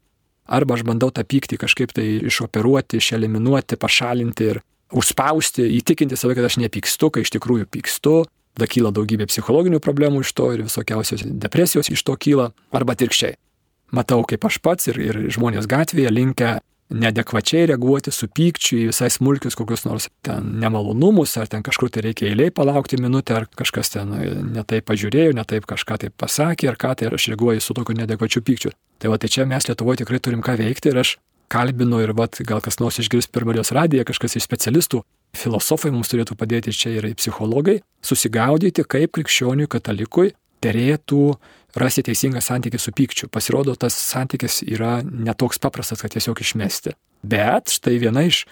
Arba 0.46 0.76
aš 0.76 0.84
bandau 0.88 1.12
tą 1.14 1.24
pyktį 1.24 1.60
kažkaip 1.62 1.94
tai 1.96 2.06
išoperuoti, 2.28 3.00
išeliminuoti, 3.00 3.80
pašalinti 3.80 4.50
ir 4.52 4.62
užspausti, 4.94 5.66
įtikinti 5.80 6.20
save, 6.20 6.36
kad 6.38 6.50
aš 6.50 6.60
nepykstu, 6.62 7.10
kai 7.14 7.24
iš 7.26 7.32
tikrųjų 7.38 7.70
pykstu. 7.72 8.18
Tada 8.54 8.68
kyla 8.70 8.92
daugybė 8.94 9.26
psichologinių 9.32 9.80
problemų 9.82 10.22
iš 10.22 10.34
to 10.38 10.52
ir 10.54 10.66
visokiausios 10.68 11.24
depresijos 11.26 11.90
iš 11.90 12.04
to 12.06 12.14
kyla, 12.20 12.52
arba 12.76 12.94
atvirkščiai. 12.94 13.40
Matau, 13.94 14.22
kaip 14.30 14.46
aš 14.46 14.60
pats 14.62 14.92
ir, 14.92 15.00
ir 15.02 15.20
žmonės 15.34 15.66
gatvėje 15.70 16.12
linkę 16.14 16.52
nedekvačiai 16.94 17.68
reaguoti 17.72 18.12
su 18.14 18.28
pykčiu 18.30 18.78
į 18.84 18.86
visai 18.92 19.10
smulkius 19.14 19.58
kokius 19.58 19.86
nors 19.88 20.08
ten 20.26 20.54
nemalonumus, 20.62 21.36
ar 21.42 21.50
ten 21.50 21.66
kažkur 21.66 21.92
tai 21.94 22.06
reikia 22.08 22.30
eiliai 22.30 22.54
palaukti 22.54 23.00
minutę, 23.02 23.36
ar 23.38 23.48
kažkas 23.50 23.96
ten 23.96 24.14
netaip 24.54 24.86
pažiūrėjo, 24.90 25.34
netaip 25.38 25.68
kažką 25.70 26.00
tai 26.04 26.12
pasakė, 26.14 26.70
ar 26.72 26.80
ką 26.80 26.94
tai 27.00 27.10
aš 27.10 27.30
reaguoju 27.34 27.64
su 27.64 27.76
tokiu 27.78 27.98
nedekvačiu 27.98 28.44
pykčiu. 28.46 28.74
Tai 29.02 29.14
va, 29.14 29.20
tai 29.20 29.32
čia 29.34 29.48
mes 29.50 29.68
Lietuvoje 29.68 30.04
tikrai 30.04 30.22
turim 30.24 30.46
ką 30.46 30.58
veikti 30.60 30.94
ir 30.94 31.02
aš 31.02 31.18
kalbinu 31.54 32.00
ir 32.02 32.14
vat, 32.18 32.40
gal 32.48 32.62
kas 32.64 32.80
nors 32.82 33.00
išgirs 33.02 33.28
per 33.30 33.46
Marijos 33.46 33.74
radiją, 33.76 34.06
kažkas 34.08 34.38
iš 34.40 34.48
specialistų, 34.48 35.04
filosofai 35.38 35.92
mums 35.94 36.12
turėtų 36.14 36.38
padėti 36.38 36.74
čia 36.76 36.94
ir 36.98 37.10
psichologai, 37.18 37.82
susigaudyti, 38.06 38.86
kaip 38.86 39.14
krikščioniui 39.18 39.70
katalikui 39.70 40.34
derėtų 40.64 41.34
rasti 41.80 42.04
teisingą 42.06 42.42
santykį 42.44 42.80
su 42.80 42.94
pykčiu. 42.96 43.30
Pasirodo, 43.34 43.76
tas 43.80 43.98
santykis 43.98 44.62
yra 44.68 45.00
netoks 45.04 45.62
paprastas, 45.64 46.04
kad 46.04 46.14
tiesiog 46.14 46.42
išmesti. 46.44 46.96
Bet 47.24 47.74
štai 47.74 47.98
viena 48.02 48.26
iš 48.28 48.44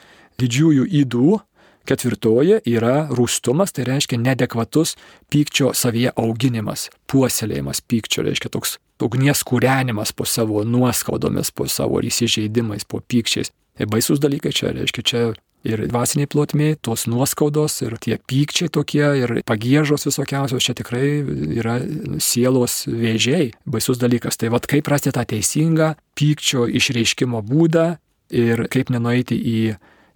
didžiųjų 0.42 0.88
įdų, 1.04 1.40
Ketvirtoji 1.82 2.60
yra 2.70 3.08
rūstumas, 3.10 3.74
tai 3.74 3.88
reiškia 3.88 4.20
nedekvatus 4.22 4.94
pykčio 5.34 5.72
savyje 5.74 6.12
auginimas, 6.14 6.92
puoselėjimas 7.10 7.82
pykčio, 7.82 8.22
reiškia 8.28 8.52
toks 8.54 8.76
ugnies 9.02 9.42
kūrenimas 9.48 10.14
po 10.14 10.28
savo 10.30 10.62
nuoskaudomis, 10.62 11.50
po 11.50 11.66
savo 11.66 12.04
įsižeidimais, 12.06 12.86
po 12.86 13.02
pykčiais. 13.02 13.50
Tai 13.80 13.88
baisus 13.90 14.20
dalykai 14.22 14.52
čia, 14.56 14.74
reiškia 14.76 15.04
čia 15.08 15.24
ir 15.68 15.84
dvasiniai 15.90 16.30
plotmiai, 16.30 16.76
tos 16.82 17.06
nuoskaudos 17.10 17.82
ir 17.86 17.96
tie 18.02 18.18
pykčiai 18.18 18.72
tokie 18.74 19.06
ir 19.22 19.34
pagėžos 19.48 20.08
visokiausios 20.10 20.66
čia 20.66 20.76
tikrai 20.78 21.22
yra 21.60 21.78
sielos 22.22 22.84
vėžiai, 22.90 23.52
baisus 23.70 24.02
dalykas. 24.02 24.40
Tai 24.42 24.52
vad 24.56 24.68
kaip 24.70 24.90
rasti 24.92 25.14
tą 25.14 25.26
teisingą 25.30 25.94
pykčio 26.18 26.66
išreiškimo 26.68 27.44
būdą 27.46 27.88
ir 28.34 28.66
kaip 28.74 28.92
nenueiti 28.94 29.38
į 29.38 29.60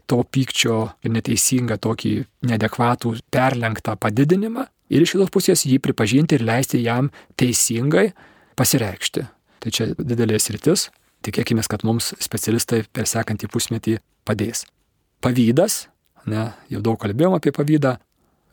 to 0.10 0.22
pykčio 0.24 0.80
neteisingą 1.10 1.78
tokį 1.82 2.16
nedekvatų 2.46 3.16
perlenktą 3.34 3.96
padidinimą 3.98 4.68
ir 4.94 5.06
iš 5.06 5.16
kitos 5.16 5.34
pusės 5.34 5.66
jį 5.66 5.80
pripažinti 5.82 6.38
ir 6.38 6.46
leisti 6.46 6.84
jam 6.84 7.10
teisingai 7.40 8.12
pasireikšti. 8.58 9.26
Tai 9.62 9.74
čia 9.74 9.90
didelės 9.98 10.52
rytis. 10.54 10.90
Tikėkime, 11.26 11.64
kad 11.70 11.86
mums 11.88 12.12
specialistai 12.22 12.84
per 12.94 13.10
sekantį 13.10 13.50
pusmetį 13.52 13.98
padės. 14.28 14.66
Pavydas, 15.26 15.88
ne, 16.30 16.52
jau 16.70 16.84
daug 16.86 17.00
kalbėjom 17.02 17.38
apie 17.38 17.54
pavydą, 17.56 17.96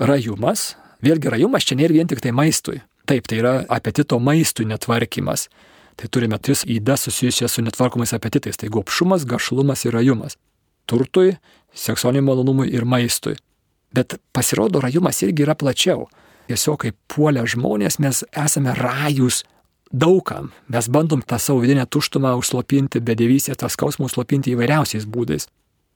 rajumas. 0.00 0.72
Vėlgi 1.04 1.32
rajumas 1.34 1.66
čia 1.68 1.76
nėra 1.76 1.98
vien 1.98 2.08
tik 2.08 2.22
tai 2.24 2.32
maistui. 2.32 2.80
Taip, 3.10 3.26
tai 3.28 3.42
yra 3.42 3.52
apetito 3.68 4.16
maistui 4.22 4.64
netvarkymas. 4.70 5.48
Tai 5.98 6.08
turime 6.08 6.38
tris 6.40 6.62
įdas 6.64 7.04
susijusias 7.04 7.58
su 7.58 7.64
netvarkomais 7.66 8.14
apetitais. 8.16 8.56
Tai 8.56 8.70
gopšumas, 8.72 9.26
gašlumas 9.28 9.84
ir 9.84 9.98
rajumas 9.98 10.38
turtui, 10.86 11.36
seksualiniam 11.74 12.30
malonumui 12.30 12.68
ir 12.72 12.84
maistui. 12.84 13.36
Bet 13.92 14.18
pasirodo, 14.32 14.80
rajumas 14.80 15.22
irgi 15.22 15.44
yra 15.46 15.56
plačiau. 15.58 16.08
Tiesiog 16.48 16.80
kaip 16.84 16.96
puolę 17.12 17.44
žmonės 17.48 17.98
mes 18.02 18.22
esame 18.44 18.74
rajus 18.76 19.42
daugam. 19.92 20.50
Mes 20.68 20.88
bandom 20.88 21.22
tą 21.22 21.38
savo 21.38 21.62
vidinę 21.62 21.86
tuštumą 21.86 22.34
užslopinti, 22.40 23.00
bedėvysę, 23.00 23.56
tą 23.56 23.68
skausmą 23.72 24.08
užslopinti 24.08 24.54
įvairiausiais 24.56 25.06
būdais. 25.06 25.48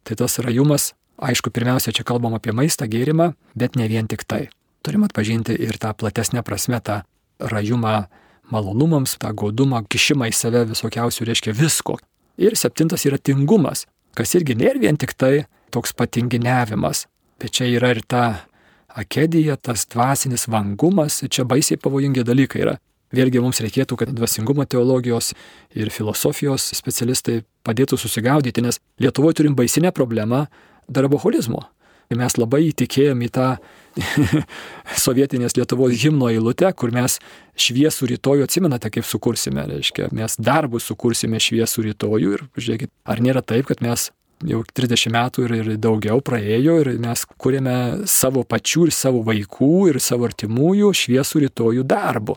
Tai 0.06 0.18
tas 0.20 0.38
rajumas, 0.38 0.92
aišku, 1.18 1.50
pirmiausia, 1.50 1.92
čia 1.96 2.04
kalbam 2.06 2.36
apie 2.36 2.52
maistą, 2.52 2.86
gėrimą, 2.86 3.32
bet 3.54 3.76
ne 3.76 3.88
vien 3.88 4.06
tik 4.06 4.24
tai. 4.28 4.46
Turim 4.86 5.08
atpažinti 5.08 5.56
ir 5.56 5.80
tą 5.82 5.96
platesnę 5.96 6.44
prasme, 6.46 6.78
tą 6.80 7.02
rajumą 7.40 8.06
malonumams, 8.52 9.16
tą 9.18 9.32
godumą, 9.34 9.82
kišimą 9.88 10.30
į 10.30 10.36
save 10.36 10.62
visokiausių 10.70 11.26
reiškia 11.26 11.56
visko. 11.56 11.98
Ir 12.38 12.54
septintas 12.54 13.08
yra 13.08 13.18
tingumas 13.18 13.86
kas 14.16 14.34
irgi 14.38 14.56
nėra 14.56 14.80
vien 14.80 14.96
tik 14.98 15.14
tai 15.18 15.44
toks 15.74 15.92
patinginiavimas, 15.96 17.04
bet 17.40 17.56
čia 17.58 17.68
yra 17.76 17.92
ir 17.94 18.02
ta 18.08 18.24
akedija, 18.96 19.58
tas 19.60 19.84
dvasinis 19.92 20.46
vangumas, 20.48 21.20
čia 21.28 21.44
baisiai 21.44 21.80
pavojingi 21.80 22.24
dalykai 22.24 22.62
yra. 22.64 22.76
Vėlgi 23.14 23.42
mums 23.42 23.60
reikėtų, 23.62 23.98
kad 24.00 24.10
dvasingumo 24.10 24.66
teologijos 24.66 25.32
ir 25.78 25.92
filosofijos 25.94 26.72
specialistai 26.75 27.44
padėtų 27.66 27.98
susigaudyti, 28.00 28.64
nes 28.64 28.80
Lietuvoje 29.02 29.42
turim 29.42 29.54
baisinę 29.58 29.92
problemą 29.94 30.46
darboholizmo. 30.88 31.62
Ir 32.10 32.18
mes 32.20 32.36
labai 32.38 32.68
įtikėjom 32.68 33.22
į 33.26 33.28
tą 33.34 33.46
sovietinės 35.04 35.56
Lietuvos 35.58 35.94
himno 35.98 36.28
eilutę, 36.30 36.68
kur 36.78 36.92
mes 36.94 37.18
šviesų 37.58 38.12
rytojų 38.12 38.46
atsimenate, 38.46 38.92
kaip 38.94 39.06
sukursime, 39.06 39.64
reiškia, 39.70 40.12
mes 40.14 40.38
darbus 40.38 40.86
sukursime 40.86 41.40
šviesų 41.42 41.88
rytojų 41.88 42.36
ir 42.36 42.46
žiūrėkit, 42.54 42.92
ar 43.10 43.22
nėra 43.22 43.42
taip, 43.42 43.66
kad 43.70 43.82
mes 43.82 44.10
jau 44.46 44.62
30 44.76 45.14
metų 45.14 45.46
ir, 45.46 45.54
ir 45.62 45.70
daugiau 45.82 46.20
praėjo 46.22 46.78
ir 46.82 46.92
mes 47.02 47.26
kūrėme 47.40 48.06
savo 48.10 48.44
pačių 48.46 48.86
ir 48.86 48.94
savo 48.94 49.22
vaikų 49.26 49.72
ir 49.90 50.00
savo 50.02 50.28
artimųjų 50.28 50.92
šviesų 50.94 51.46
rytojų 51.46 51.86
darbu. 51.88 52.36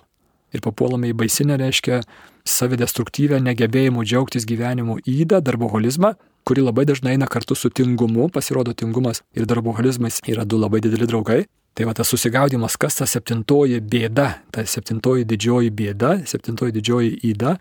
Ir 0.55 0.63
papuolame 0.65 1.11
į 1.11 1.17
baisinę, 1.19 1.59
reiškia, 1.61 2.01
savidestruktyvę 2.49 3.37
negebėjimų 3.45 4.03
džiaugtis 4.07 4.47
gyvenimu 4.49 4.97
įdą, 5.05 5.43
darboholizmą, 5.45 6.15
kuri 6.47 6.63
labai 6.65 6.87
dažnai 6.89 7.13
eina 7.17 7.27
kartu 7.29 7.55
su 7.55 7.69
tingumu, 7.69 8.29
pasirodo 8.33 8.73
tingumas 8.73 9.21
ir 9.37 9.45
darboholizmas 9.49 10.23
yra 10.27 10.45
du 10.45 10.57
labai 10.57 10.81
dideli 10.81 11.07
draugai. 11.09 11.43
Tai 11.77 11.85
va 11.85 11.93
tas 11.95 12.09
susigaudimas, 12.09 12.75
kas 12.81 12.97
ta 12.97 13.05
septintoji 13.07 13.77
bėda, 13.79 14.27
ta 14.51 14.65
septintoji 14.65 15.27
didžioji 15.29 15.69
bėda, 15.71 16.15
septintoji 16.27 16.73
didžioji 16.75 17.13
įda, 17.29 17.53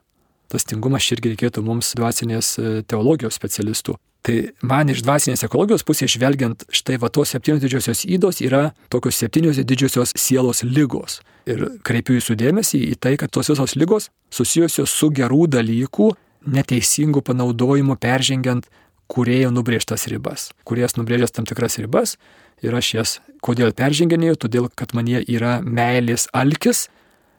tas 0.49 0.65
tingumas 0.65 1.07
irgi 1.13 1.35
reikėtų 1.35 1.63
mums 1.63 1.93
dvasinės 1.99 2.55
e, 2.59 2.71
teologijos 2.89 3.37
specialistų. 3.37 3.99
Tai 4.27 4.37
man 4.67 4.91
iš 4.93 5.05
dvasinės 5.07 5.45
ekologijos 5.47 5.85
pusės 5.87 6.13
žvelgiant, 6.17 6.65
štai 6.75 6.99
va 7.01 7.11
tos 7.13 7.31
septynios 7.33 7.63
didžiosios 7.63 8.05
įdos 8.09 8.43
yra 8.45 8.73
tokios 8.93 9.21
septynios 9.21 9.61
didžiosios 9.63 10.13
sielos 10.19 10.65
lygos. 10.67 11.21
Ir 11.49 11.65
kreipiu 11.87 12.19
jūsų 12.19 12.37
dėmesį 12.41 12.81
į 12.93 12.99
tai, 13.01 13.15
kad 13.21 13.33
tos 13.33 13.49
visos 13.53 13.77
lygos 13.79 14.11
susijusios 14.35 14.93
su 14.93 15.09
gerų 15.15 15.47
dalykų 15.55 16.11
neteisingų 16.49 17.23
panaudojimų 17.25 17.97
peržengiant 18.03 18.69
kurėjo 19.09 19.53
nubrėžtas 19.55 20.07
ribas. 20.13 20.51
Kuriejas 20.69 20.99
nubrėžęs 20.99 21.33
tam 21.35 21.49
tikras 21.49 21.79
ribas 21.81 22.17
ir 22.65 22.75
aš 22.75 22.93
jas 22.95 23.17
kodėl 23.45 23.73
perženginėjau, 23.77 24.37
todėl 24.45 24.69
kad 24.75 24.93
man 24.99 25.09
jie 25.09 25.23
yra 25.25 25.59
meilės 25.65 26.29
alkis, 26.37 26.89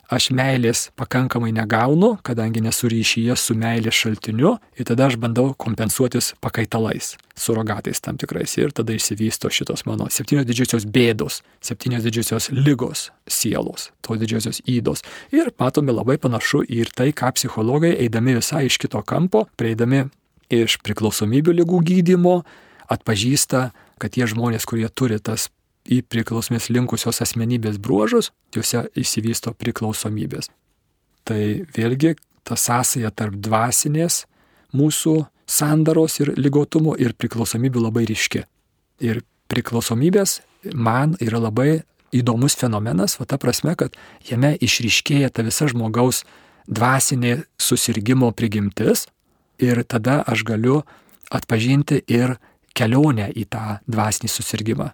aš 0.10 0.30
meilės 0.34 0.88
pakankamai 0.98 1.52
negaunu, 1.54 2.16
kadangi 2.26 2.64
nesu 2.66 2.90
ryšyje 2.90 3.36
su 3.38 3.56
meilės 3.58 3.98
šaltiniu 3.98 4.56
ir 4.78 4.88
tada 4.90 5.08
aš 5.10 5.20
bandau 5.22 5.54
kompensuotis 5.54 6.34
pakaitalais, 6.42 7.14
surogatais 7.38 8.02
tam 8.02 8.18
tikrais 8.20 8.56
ir 8.58 8.74
tada 8.76 8.96
išsivysto 8.98 9.52
šitos 9.54 9.86
mano 9.90 10.10
septynios 10.14 10.48
didžiosios 10.50 10.88
bėdos, 10.90 11.42
septynios 11.62 12.06
didžiosios 12.08 12.50
lygos 12.56 13.10
sielos, 13.30 13.92
tos 14.02 14.22
didžiosios 14.22 14.64
įdos. 14.66 15.06
Ir 15.36 15.54
matome 15.62 15.94
labai 15.94 16.18
panašu 16.22 16.64
ir 16.66 16.90
tai, 16.96 17.12
ką 17.14 17.32
psichologai, 17.38 17.94
eidami 18.02 18.40
visai 18.40 18.66
iš 18.70 18.80
kito 18.82 19.04
kampo, 19.06 19.46
prieidami 19.60 20.08
iš 20.50 20.80
priklausomybių 20.82 21.60
lygų 21.62 21.84
gydymo, 21.86 22.40
atpažįsta, 22.90 23.70
kad 24.02 24.16
tie 24.16 24.26
žmonės, 24.26 24.66
kurie 24.66 24.90
turi 24.90 25.20
tas 25.22 25.52
į 25.90 26.04
priklausomės 26.06 26.70
linkusios 26.70 27.22
asmenybės 27.26 27.80
bruožus, 27.82 28.32
juose 28.56 28.86
įsivysto 29.00 29.56
priklausomybės. 29.58 30.50
Tai 31.26 31.42
vėlgi 31.76 32.16
ta 32.46 32.58
sąsaja 32.58 33.12
tarp 33.12 33.38
dvasinės 33.42 34.24
mūsų 34.78 35.16
sandaros 35.50 36.20
ir 36.22 36.34
lygotumo 36.38 36.96
ir 37.02 37.16
priklausomybių 37.18 37.88
labai 37.88 38.06
ryški. 38.10 38.46
Ir 39.02 39.24
priklausomybės 39.50 40.40
man 40.74 41.16
yra 41.24 41.42
labai 41.42 41.82
įdomus 42.16 42.56
fenomenas, 42.58 43.18
va 43.20 43.26
ta 43.30 43.38
prasme, 43.42 43.76
kad 43.78 43.98
jame 44.30 44.56
išryškėja 44.58 45.30
ta 45.34 45.46
visa 45.46 45.68
žmogaus 45.70 46.24
dvasinė 46.70 47.44
susirgymo 47.62 48.32
prigimtis 48.38 49.08
ir 49.62 49.84
tada 49.90 50.22
aš 50.30 50.46
galiu 50.46 50.82
atpažinti 51.34 52.04
ir 52.10 52.38
kelionę 52.78 53.30
į 53.36 53.46
tą 53.50 53.80
dvasinį 53.90 54.30
susirgymą. 54.32 54.90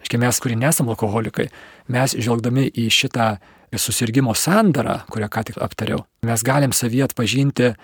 Aiškiai, 0.00 0.20
mes, 0.22 0.40
kurie 0.40 0.56
nesam 0.56 0.90
alkoholikai, 0.92 1.50
mes 1.92 2.16
žvelgdami 2.16 2.68
į 2.72 2.88
šitą 2.94 3.30
susirgymo 3.78 4.34
sandarą, 4.34 5.02
kurią 5.12 5.28
ką 5.30 5.46
tik 5.50 5.58
aptariau, 5.62 6.04
mes 6.26 6.44
galim 6.46 6.72
savyje 6.74 7.06
atpažinti 7.06 7.74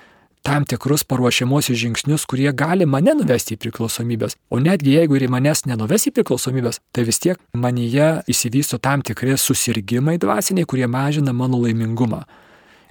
tam 0.47 0.65
tikrus 0.65 1.03
paruošimuosius 1.03 1.79
žingsnius, 1.79 2.25
kurie 2.31 2.53
gali 2.55 2.87
mane 2.87 3.17
nuvesti 3.19 3.57
į 3.57 3.61
priklausomybės. 3.65 4.37
O 4.51 4.61
netgi 4.63 4.95
jeigu 4.95 5.19
ir 5.19 5.27
manęs 5.33 5.65
nenuves 5.67 6.07
į 6.07 6.13
priklausomybės, 6.15 6.79
tai 6.95 7.03
vis 7.09 7.19
tiek 7.23 7.41
manyje 7.59 8.23
įsivysto 8.31 8.79
tam 8.79 9.03
tikri 9.03 9.35
susirgymai 9.35 10.21
dvasiniai, 10.23 10.69
kurie 10.71 10.87
mažina 10.87 11.35
mano 11.35 11.59
laimingumą. 11.65 12.23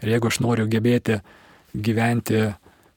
Ir 0.04 0.16
jeigu 0.16 0.28
aš 0.28 0.42
noriu 0.44 0.68
gebėti 0.68 1.22
gyventi 1.72 2.44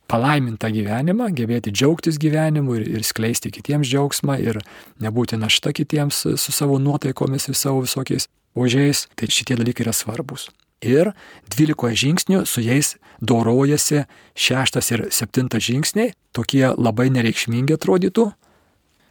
palaimintą 0.09 0.71
gyvenimą, 0.73 1.29
gebėti 1.37 1.73
džiaugtis 1.75 2.19
gyvenimu 2.21 2.79
ir, 2.79 2.87
ir 2.99 3.05
skleisti 3.07 3.53
kitiems 3.55 3.89
džiaugsmą 3.91 4.39
ir 4.41 4.61
nebūti 5.05 5.39
našta 5.41 5.75
kitiems 5.77 6.25
su 6.41 6.55
savo 6.55 6.79
nuotaikomis 6.83 7.51
ir 7.51 7.59
savo 7.59 7.85
visokiais 7.85 8.29
ožiais, 8.59 9.07
tai 9.17 9.29
šitie 9.29 9.59
dalykai 9.59 9.87
yra 9.87 9.95
svarbus. 9.95 10.49
Ir 10.85 11.11
12 11.51 11.97
žingsnių 11.99 12.45
su 12.47 12.63
jais 12.63 12.95
dorojasi 13.21 14.05
šeštas 14.39 14.93
ir 14.95 15.07
septintas 15.15 15.65
žingsniai, 15.67 16.13
tokie 16.33 16.69
labai 16.71 17.09
nereikšmingi 17.15 17.75
atrodytų. 17.75 18.31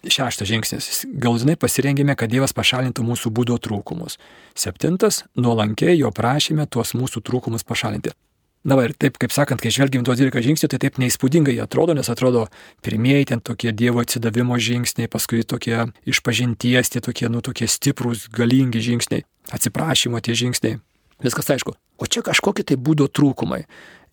Šeštas 0.07 0.47
žingsnis. 0.47 1.01
Galutinai 1.19 1.57
pasirengėme, 1.59 2.15
kad 2.15 2.31
Dievas 2.31 2.55
pašalintų 2.55 3.03
mūsų 3.03 3.33
būdo 3.35 3.57
trūkumus. 3.59 4.15
Septintas. 4.55 5.25
Nuolankiai 5.35 5.97
jo 5.97 6.13
prašėme 6.15 6.69
tuos 6.71 6.93
mūsų 6.95 7.25
trūkumus 7.27 7.67
pašalinti. 7.67 8.13
Na 8.67 8.75
va 8.75 8.83
ir 8.83 8.91
taip, 8.99 9.15
kaip 9.15 9.31
sakant, 9.31 9.61
kai 9.63 9.71
žvelgiam 9.71 10.03
tuos 10.03 10.19
12 10.19 10.43
žingsnių, 10.43 10.67
tai 10.67 10.79
taip 10.83 10.97
neįspūdingai 10.99 11.53
atrodo, 11.63 11.93
nes 11.95 12.09
atrodo 12.11 12.49
pirmieji 12.83 13.29
ten 13.29 13.39
tokie 13.39 13.71
Dievo 13.71 14.01
atsidavimo 14.03 14.57
žingsniai, 14.59 15.07
paskui 15.07 15.45
tokie 15.47 15.85
išpažinties, 16.03 16.91
tie 16.91 17.01
tokie, 17.03 17.29
nu, 17.31 17.39
tokie 17.39 17.69
stiprūs, 17.71 18.25
galingi 18.35 18.83
žingsniai, 18.83 19.23
atsiprašymo 19.55 20.19
tie 20.19 20.35
žingsniai. 20.35 20.81
Viskas 21.23 21.47
aišku. 21.55 21.77
O 21.97 22.09
čia 22.11 22.25
kažkokie 22.27 22.67
tai 22.67 22.75
būdo 22.75 23.07
trūkumai. 23.07 23.63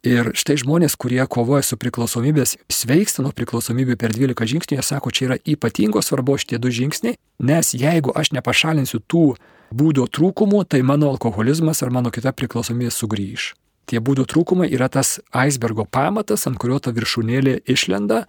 Ir 0.07 0.31
štai 0.39 0.55
žmonės, 0.63 0.95
kurie 1.01 1.25
kovoja 1.27 1.65
su 1.67 1.81
priklausomybės, 1.81 2.55
sveiksta 2.71 3.25
nuo 3.27 3.35
priklausomybių 3.35 3.99
per 3.99 4.15
12 4.15 4.55
žingsnių, 4.55 4.79
jie 4.79 4.87
sako, 4.87 5.11
čia 5.11 5.27
yra 5.33 5.41
ypatingos 5.43 6.13
svarbos 6.13 6.45
šitie 6.45 6.63
du 6.63 6.71
žingsniai, 6.71 7.19
nes 7.43 7.75
jeigu 7.75 8.15
aš 8.15 8.31
nepašalinsiu 8.37 9.03
tų 9.03 9.27
būdo 9.75 10.07
trūkumų, 10.07 10.63
tai 10.69 10.85
mano 10.87 11.11
alkoholizmas 11.11 11.83
ar 11.83 11.91
mano 11.91 12.15
kita 12.15 12.37
priklausomybė 12.37 12.95
sugrįž. 12.95 13.55
Tie 13.91 14.00
būdo 14.00 14.25
trūkumai 14.29 14.71
yra 14.73 14.88
tas 14.88 15.19
aisbergo 15.37 15.85
pamatas, 15.85 16.47
ant 16.49 16.59
kurio 16.61 16.81
ta 16.81 16.93
viršūnėlė 16.97 17.61
išlenda, 17.69 18.25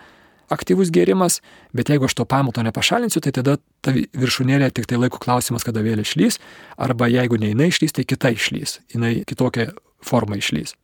aktyvus 0.52 0.92
gėrimas, 0.94 1.40
bet 1.74 1.90
jeigu 1.90 2.08
aš 2.08 2.18
to 2.20 2.26
pamato 2.30 2.64
nepašalinsiu, 2.66 3.22
tai 3.24 3.34
tada 3.36 3.58
ta 3.82 3.94
viršūnėlė 3.96 4.70
tik 4.76 4.90
tai 4.90 5.00
laiko 5.02 5.20
klausimas, 5.22 5.66
kada 5.66 5.84
vėl 5.86 6.04
išlys, 6.04 6.40
arba 6.78 7.10
jeigu 7.10 7.40
ne 7.42 7.54
jinai 7.54 7.70
išlys, 7.72 7.96
tai 7.96 8.06
kita 8.08 8.34
išlys, 8.36 8.80
jinai 8.94 9.18
kitokia 9.28 9.72
forma 10.06 10.38
išlys. 10.42 10.76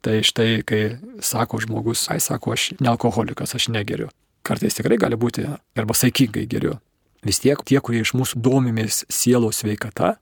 Tai 0.00 0.22
štai, 0.24 0.62
kai 0.64 0.96
sako 1.20 1.60
žmogus, 1.60 2.06
ai 2.08 2.20
sako, 2.24 2.54
aš 2.56 2.70
nealkoholikas, 2.80 3.52
aš 3.58 3.68
negeriu. 3.74 4.08
Kartais 4.46 4.78
tikrai 4.78 4.96
gali 4.96 5.18
būti, 5.20 5.44
arba 5.76 5.96
saikingai 5.96 6.46
geriu. 6.48 6.78
Vis 7.26 7.42
tiek 7.42 7.60
tie, 7.68 7.76
kurie 7.84 8.00
iš 8.00 8.14
mūsų 8.16 8.40
domimės 8.40 9.02
sielos 9.12 9.60
sveikata, 9.60 10.14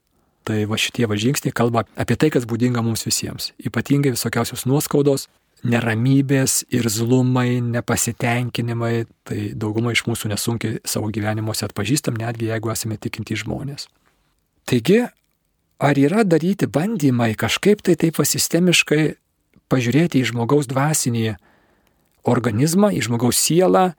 tai 0.47 0.63
va 0.69 0.79
šitie 0.79 1.07
va 1.09 1.17
žingsniai 1.19 1.55
kalba 1.55 1.85
apie 1.99 2.17
tai, 2.19 2.31
kas 2.33 2.47
būdinga 2.49 2.83
mums 2.85 3.05
visiems. 3.07 3.51
Ypatingai 3.61 4.13
visokiausios 4.15 4.65
nuoskaudos, 4.69 5.27
neramybės, 5.67 6.63
irzlumai, 6.71 7.59
nepasitenkinimai, 7.63 9.05
tai 9.27 9.49
dauguma 9.59 9.93
iš 9.93 10.05
mūsų 10.07 10.31
nesunkiai 10.31 10.79
savo 10.87 11.09
gyvenimuose 11.13 11.67
atpažįstam, 11.67 12.17
netgi 12.19 12.49
jeigu 12.51 12.71
esame 12.71 12.97
tikintys 13.01 13.43
žmonės. 13.43 13.89
Taigi, 14.69 15.01
ar 15.79 15.99
yra 15.99 16.23
daryti 16.23 16.69
bandymai 16.69 17.33
kažkaip 17.39 17.83
tai 17.83 17.97
taip 17.99 18.21
sistemiškai 18.23 19.03
pažiūrėti 19.69 20.21
į 20.21 20.29
žmogaus 20.31 20.69
dvasinį 20.69 21.35
organizmą, 22.29 22.91
į 22.95 23.03
žmogaus 23.07 23.39
sielą 23.39 23.91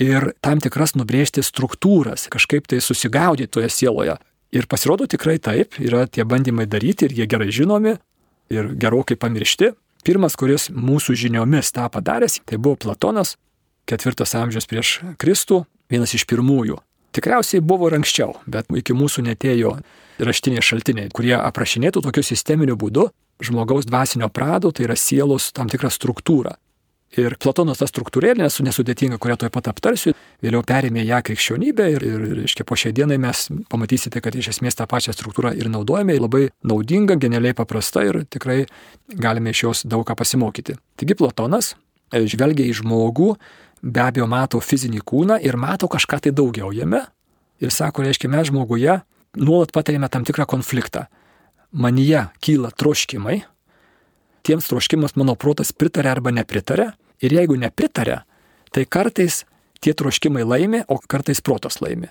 ir 0.00 0.32
tam 0.44 0.60
tikras 0.60 0.94
nubrėžti 0.96 1.44
struktūras, 1.44 2.28
kažkaip 2.32 2.68
tai 2.68 2.80
susigaudyti 2.84 3.52
toje 3.52 3.70
sieloje. 3.72 4.16
Ir 4.54 4.68
pasirodo 4.70 5.08
tikrai 5.10 5.38
taip, 5.42 5.78
yra 5.82 6.06
tie 6.06 6.24
bandymai 6.24 6.68
daryti 6.70 7.08
ir 7.08 7.16
jie 7.16 7.26
gerai 7.26 7.50
žinomi 7.50 7.96
ir 8.52 8.70
gerokai 8.78 9.18
pamiršti. 9.18 9.72
Pirmas, 10.06 10.36
kuris 10.38 10.68
mūsų 10.70 11.16
žiniomis 11.18 11.72
tą 11.74 11.88
padaręs, 11.90 12.38
tai 12.46 12.60
buvo 12.62 12.78
Platonas, 12.78 13.34
ketvirtas 13.90 14.36
amžius 14.38 14.68
prieš 14.70 15.00
Kristų, 15.18 15.64
vienas 15.90 16.14
iš 16.14 16.26
pirmųjų. 16.30 16.78
Tikriausiai 17.16 17.62
buvo 17.64 17.88
ir 17.90 17.96
anksčiau, 17.98 18.36
bet 18.46 18.70
iki 18.70 18.94
mūsų 18.94 19.24
netėjo 19.26 19.78
raštiniai 20.22 20.62
šaltiniai, 20.62 21.10
kurie 21.10 21.34
aprašinėtų 21.38 22.04
tokiu 22.04 22.22
sisteminiu 22.22 22.76
būdu 22.78 23.08
žmogaus 23.42 23.88
dvasinio 23.88 24.28
prado, 24.32 24.70
tai 24.70 24.86
yra 24.86 24.96
sielos 24.96 25.50
tam 25.56 25.68
tikrą 25.72 25.90
struktūrą. 25.92 26.54
Ir 27.14 27.36
Platonas 27.38 27.78
tą 27.78 27.86
struktūrėlę, 27.86 28.42
nesu 28.42 28.64
nesudėtinga, 28.66 29.20
kurią 29.22 29.36
tuoj 29.40 29.50
pat 29.54 29.68
aptarsiu, 29.70 30.10
vėliau 30.42 30.64
perėmė 30.66 31.04
ją 31.06 31.20
krikščionybę 31.24 31.86
ir, 31.94 32.04
ir, 32.04 32.24
reiškia, 32.40 32.66
po 32.66 32.76
šiai 32.76 32.92
dienai 32.96 33.16
mes 33.22 33.46
pamatysite, 33.70 34.20
kad 34.24 34.34
iš 34.34 34.50
esmės 34.56 34.76
tą 34.76 34.88
pačią 34.90 35.14
struktūrą 35.14 35.54
ir 35.54 35.70
naudojame, 35.70 36.18
labai 36.18 36.48
naudinga, 36.66 37.14
genialiai 37.22 37.54
paprasta 37.56 38.02
ir 38.08 38.24
tikrai 38.26 38.64
galime 39.14 39.54
iš 39.54 39.62
jos 39.62 39.84
daug 39.86 40.02
ką 40.08 40.18
pasimokyti. 40.18 40.76
Taigi 40.98 41.16
Platonas 41.16 41.76
e, 42.10 42.26
žvelgia 42.26 42.66
į 42.66 42.74
žmogų, 42.82 43.32
be 43.86 44.02
abejo 44.02 44.26
mato 44.26 44.60
fizinį 44.60 45.04
kūną 45.06 45.38
ir 45.46 45.56
mato 45.62 45.88
kažką 45.92 46.24
tai 46.26 46.34
daugiau 46.34 46.74
jame 46.74 47.06
ir 47.62 47.72
sako, 47.72 48.04
reiškia, 48.04 48.28
mes 48.34 48.50
žmoguje 48.50 49.00
nuolat 49.38 49.72
patiriame 49.72 50.10
tam 50.12 50.26
tikrą 50.26 50.46
konfliktą. 50.48 51.06
Manyje 51.72 52.26
kyla 52.42 52.70
troškimai, 52.74 53.42
tiems 54.46 54.70
troškimas 54.70 55.16
mano 55.18 55.34
protas 55.34 55.74
pritarė 55.74 56.14
arba 56.14 56.32
nepritarė 56.34 56.92
Ir 57.24 57.32
jeigu 57.32 57.56
nepritarė, 57.56 58.20
tai 58.72 58.84
kartais 58.84 59.44
tie 59.80 59.94
troškimai 59.96 60.44
laimi, 60.44 60.82
o 60.88 60.98
kartais 61.00 61.40
protas 61.40 61.80
laimi. 61.80 62.10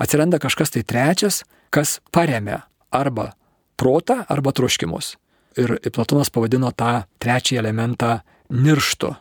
Atsiranda 0.00 0.40
kažkas 0.42 0.74
tai 0.74 0.82
trečias, 0.84 1.42
kas 1.72 2.00
paremia 2.12 2.64
arba 2.92 3.32
protą, 3.80 4.20
arba 4.28 4.52
troškimus. 4.52 5.14
Ir 5.60 5.78
Platonas 5.94 6.32
pavadino 6.34 6.72
tą 6.74 7.04
trečią 7.22 7.60
elementą 7.62 8.18
nirštu. 8.50 9.12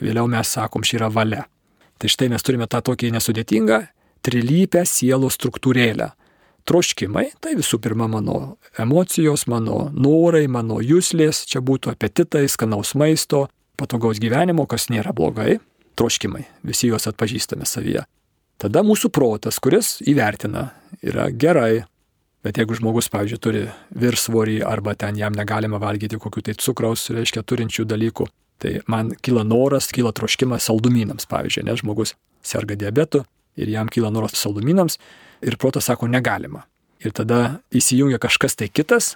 Vėliau 0.00 0.28
mes 0.30 0.48
sakom, 0.48 0.84
ši 0.84 1.00
yra 1.00 1.08
valia. 1.12 1.46
Tai 2.00 2.08
štai 2.08 2.28
mes 2.32 2.44
turime 2.44 2.68
tą 2.70 2.82
tokį 2.84 3.10
nesudėtingą, 3.16 3.80
trilypę 4.24 4.84
sielų 4.88 5.32
struktūrėlę. 5.32 6.10
Troškimai, 6.68 7.30
tai 7.40 7.54
visų 7.58 7.80
pirma 7.82 8.06
mano 8.10 8.56
emocijos, 8.78 9.46
mano 9.50 9.88
norai, 9.94 10.44
mano 10.50 10.80
jūslės, 10.84 11.44
čia 11.48 11.62
būtų 11.64 11.94
apetitai, 11.94 12.44
skanaus 12.50 12.92
maisto, 12.98 13.46
patogaus 13.80 14.20
gyvenimo, 14.22 14.66
kas 14.68 14.90
nėra 14.92 15.14
blogai, 15.16 15.58
troškimai, 15.98 16.44
visi 16.66 16.90
juos 16.90 17.08
atpažįstame 17.10 17.68
savyje. 17.68 18.04
Tada 18.60 18.82
mūsų 18.84 19.08
protas, 19.14 19.56
kuris 19.62 19.98
įvertina, 20.04 20.68
yra 21.00 21.30
gerai, 21.32 21.86
bet 22.44 22.60
jeigu 22.60 22.76
žmogus, 22.76 23.08
pavyzdžiui, 23.12 23.40
turi 23.40 23.64
virsvorį 23.96 24.60
arba 24.68 24.94
ten 25.00 25.16
jam 25.16 25.32
negalima 25.36 25.80
valgyti 25.80 26.20
kokių 26.20 26.44
tai 26.50 26.56
cukraus, 26.60 27.06
reiškia, 27.12 27.44
turinčių 27.44 27.86
dalykų, 27.88 28.28
tai 28.60 28.74
man 28.90 29.14
kyla 29.24 29.46
noras, 29.48 29.88
kyla 29.96 30.12
troškimas 30.16 30.68
saldumynams, 30.68 31.28
pavyzdžiui, 31.30 31.66
nes 31.70 31.80
žmogus 31.80 32.14
serga 32.44 32.76
diabetu 32.76 33.24
ir 33.60 33.72
jam 33.72 33.88
kyla 33.92 34.12
noras 34.12 34.36
saldumynams 34.40 35.00
ir 35.42 35.56
protas 35.56 35.88
sako 35.90 36.08
negalima. 36.10 36.64
Ir 37.00 37.14
tada 37.16 37.60
įsijungia 37.72 38.20
kažkas 38.20 38.58
tai 38.60 38.68
kitas, 38.68 39.14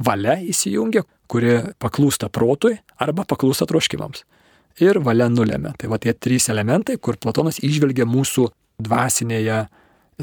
valia 0.00 0.38
įsijungia, 0.40 1.04
kuri 1.30 1.60
paklūsta 1.78 2.30
protui 2.32 2.78
arba 2.98 3.26
paklūsta 3.28 3.68
troškimams. 3.70 4.24
Ir 4.80 4.98
valia 5.04 5.28
nulėmė. 5.30 5.74
Tai 5.78 5.90
va 5.92 5.98
tie 6.02 6.14
trys 6.14 6.48
elementai, 6.50 6.96
kur 6.98 7.18
Platonas 7.20 7.60
išvelgia 7.62 8.06
mūsų 8.08 8.48
dvasinėje 8.80 9.64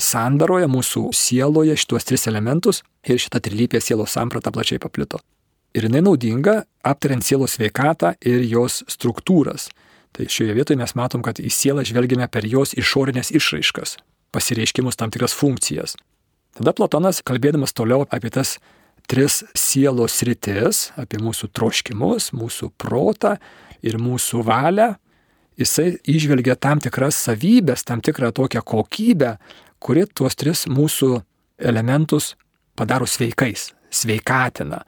sandaroje, 0.01 0.67
mūsų 0.71 1.07
sieloje 1.15 1.77
šituos 1.77 2.07
tris 2.07 2.27
elementus 2.29 2.83
ir 3.07 3.21
šita 3.21 3.41
trilypė 3.43 3.81
sielos 3.81 4.13
samprata 4.17 4.51
plačiai 4.53 4.81
paplito. 4.81 5.21
Ir 5.77 5.87
jinai 5.87 6.01
naudinga 6.01 6.61
aptariant 6.87 7.25
sielos 7.25 7.57
sveikatą 7.57 8.15
ir 8.25 8.43
jos 8.47 8.81
struktūras. 8.89 9.67
Tai 10.15 10.25
šioje 10.31 10.55
vietoje 10.57 10.79
mes 10.79 10.95
matom, 10.97 11.21
kad 11.21 11.37
į 11.37 11.51
sielą 11.53 11.83
žvelgiame 11.85 12.25
per 12.31 12.47
jos 12.49 12.73
išorinės 12.77 13.29
išraiškas, 13.35 13.97
pasireiškimus 14.35 14.97
tam 14.99 15.11
tikras 15.13 15.35
funkcijas. 15.37 15.95
Tada 16.57 16.73
Platonas, 16.73 17.21
kalbėdamas 17.25 17.75
toliau 17.77 18.05
apie 18.09 18.31
tas 18.33 18.57
tris 19.07 19.43
sielos 19.55 20.19
rytis, 20.27 20.89
apie 20.99 21.19
mūsų 21.23 21.51
troškimus, 21.55 22.31
mūsų 22.35 22.71
protą 22.81 23.37
ir 23.85 23.99
mūsų 24.01 24.41
valią, 24.47 24.95
jisai 25.57 25.95
išvelgia 26.09 26.57
tam 26.59 26.81
tikras 26.83 27.19
savybės, 27.27 27.85
tam 27.87 28.01
tikrą 28.03 28.33
tokią 28.35 28.63
kokybę, 28.65 29.37
kuri 29.79 30.05
tuos 30.09 30.35
tris 30.35 30.65
mūsų 30.67 31.21
elementus 31.57 32.35
padaro 32.77 33.07
sveikais, 33.09 33.71
sveikatina. 33.89 34.83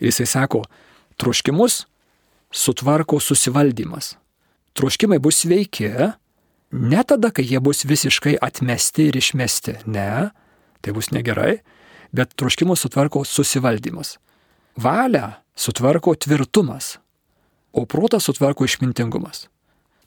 Ir 0.00 0.10
jisai 0.10 0.26
sako, 0.28 0.64
troškimus 1.20 1.84
sutvarko 2.54 3.20
susivaldymas. 3.20 4.14
Troškimai 4.74 5.20
bus 5.22 5.44
sveiki 5.44 5.92
ne 6.74 7.02
tada, 7.06 7.30
kai 7.30 7.46
jie 7.46 7.60
bus 7.62 7.84
visiškai 7.86 8.36
atmesti 8.42 9.08
ir 9.10 9.18
išmesti. 9.18 9.78
Ne, 9.86 10.30
tai 10.82 10.94
bus 10.96 11.12
negerai, 11.14 11.62
bet 12.14 12.34
troškimus 12.38 12.84
sutvarko 12.84 13.24
susivaldymas. 13.28 14.18
Valią 14.80 15.30
sutvarko 15.54 16.16
tvirtumas, 16.18 16.98
o 17.72 17.86
protą 17.86 18.18
sutvarko 18.20 18.66
išmintingumas. 18.66 19.46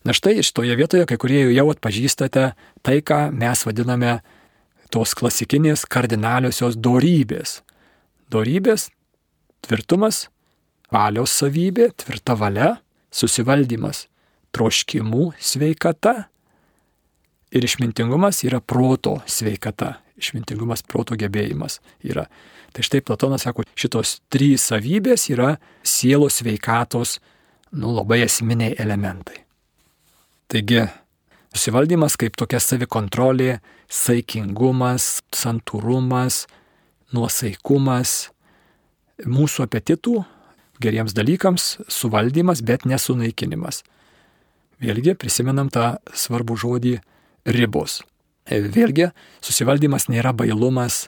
Na 0.07 0.13
štai 0.15 0.43
šitoje 0.43 0.75
vietoje 0.79 1.07
kai 1.07 1.17
kurie 1.19 1.41
jau 1.51 1.67
atpažįstate 1.71 2.51
tai, 2.83 2.97
ką 3.03 3.27
mes 3.35 3.63
vadiname 3.67 4.19
tos 4.93 5.15
klasikinės 5.17 5.83
kardinaliosios 5.89 6.77
dorybės. 6.79 7.61
Dorybės, 8.31 8.89
tvirtumas, 9.63 10.27
valios 10.91 11.33
savybė, 11.35 11.89
tvirta 11.99 12.37
valia, 12.39 12.77
susivaldymas, 13.11 14.05
troškimų 14.55 15.31
sveikata 15.39 16.27
ir 17.51 17.65
išmintingumas 17.65 18.43
yra 18.47 18.59
proto 18.59 19.17
sveikata 19.29 19.95
išmintingumas, 20.17 20.83
proto 20.83 21.17
gebėjimas 21.17 21.79
yra. 22.05 22.25
Tai 22.73 22.85
štai 22.85 23.01
Platonas 23.05 23.45
sako, 23.45 23.65
šitos 23.77 24.17
trys 24.33 24.67
savybės 24.71 25.29
yra 25.31 25.55
sielos 25.85 26.41
veikatos, 26.45 27.17
nu, 27.77 27.93
labai 27.95 28.23
esminiai 28.25 28.75
elementai. 28.81 29.43
Taigi, 30.51 30.85
susivaldymas 31.55 32.17
kaip 32.19 32.37
tokia 32.39 32.59
savikontrolė, 32.63 33.59
saikingumas, 33.91 35.21
santūrumas, 35.35 36.45
nuosaikumas, 37.15 38.15
mūsų 39.25 39.65
apetitų 39.67 40.17
geriems 40.83 41.15
dalykams 41.17 41.77
suvaldymas, 41.91 42.61
bet 42.61 42.85
nesunaikinimas. 42.85 43.83
Vėlgi 44.83 45.15
prisimenam 45.17 45.71
tą 45.73 45.95
svarbų 46.13 46.57
žodį 46.61 46.97
ribos. 47.47 48.01
Vėlgi, 48.47 49.09
susivaldymas 49.43 50.07
nėra 50.11 50.33
bailumas, 50.35 51.07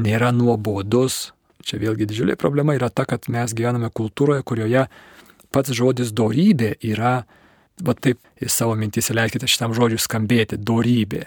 nėra 0.00 0.30
nuobodus. 0.32 1.32
Čia 1.64 1.80
vėlgi 1.80 2.08
didžiulė 2.08 2.36
problema 2.40 2.76
yra 2.76 2.90
ta, 2.92 3.06
kad 3.08 3.28
mes 3.32 3.52
gyvename 3.56 3.88
kultūroje, 3.92 4.44
kurioje 4.44 4.86
pats 5.54 5.72
žodis 5.72 6.12
dorybė 6.12 6.74
yra, 6.84 7.24
va 7.84 7.94
taip 7.94 8.20
į 8.42 8.50
savo 8.52 8.76
mintys 8.78 9.12
leiskite 9.14 9.48
šitam 9.48 9.74
žodžiui 9.76 10.02
skambėti- 10.02 10.60
dorybė. 10.70 11.24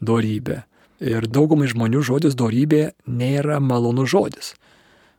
Dorybė. 0.00 0.62
Ir 1.00 1.26
daugumai 1.26 1.68
žmonių 1.70 2.02
žodis 2.02 2.34
dorybė 2.34 2.92
nėra 3.06 3.60
malonus 3.60 4.10
žodis. 4.10 4.54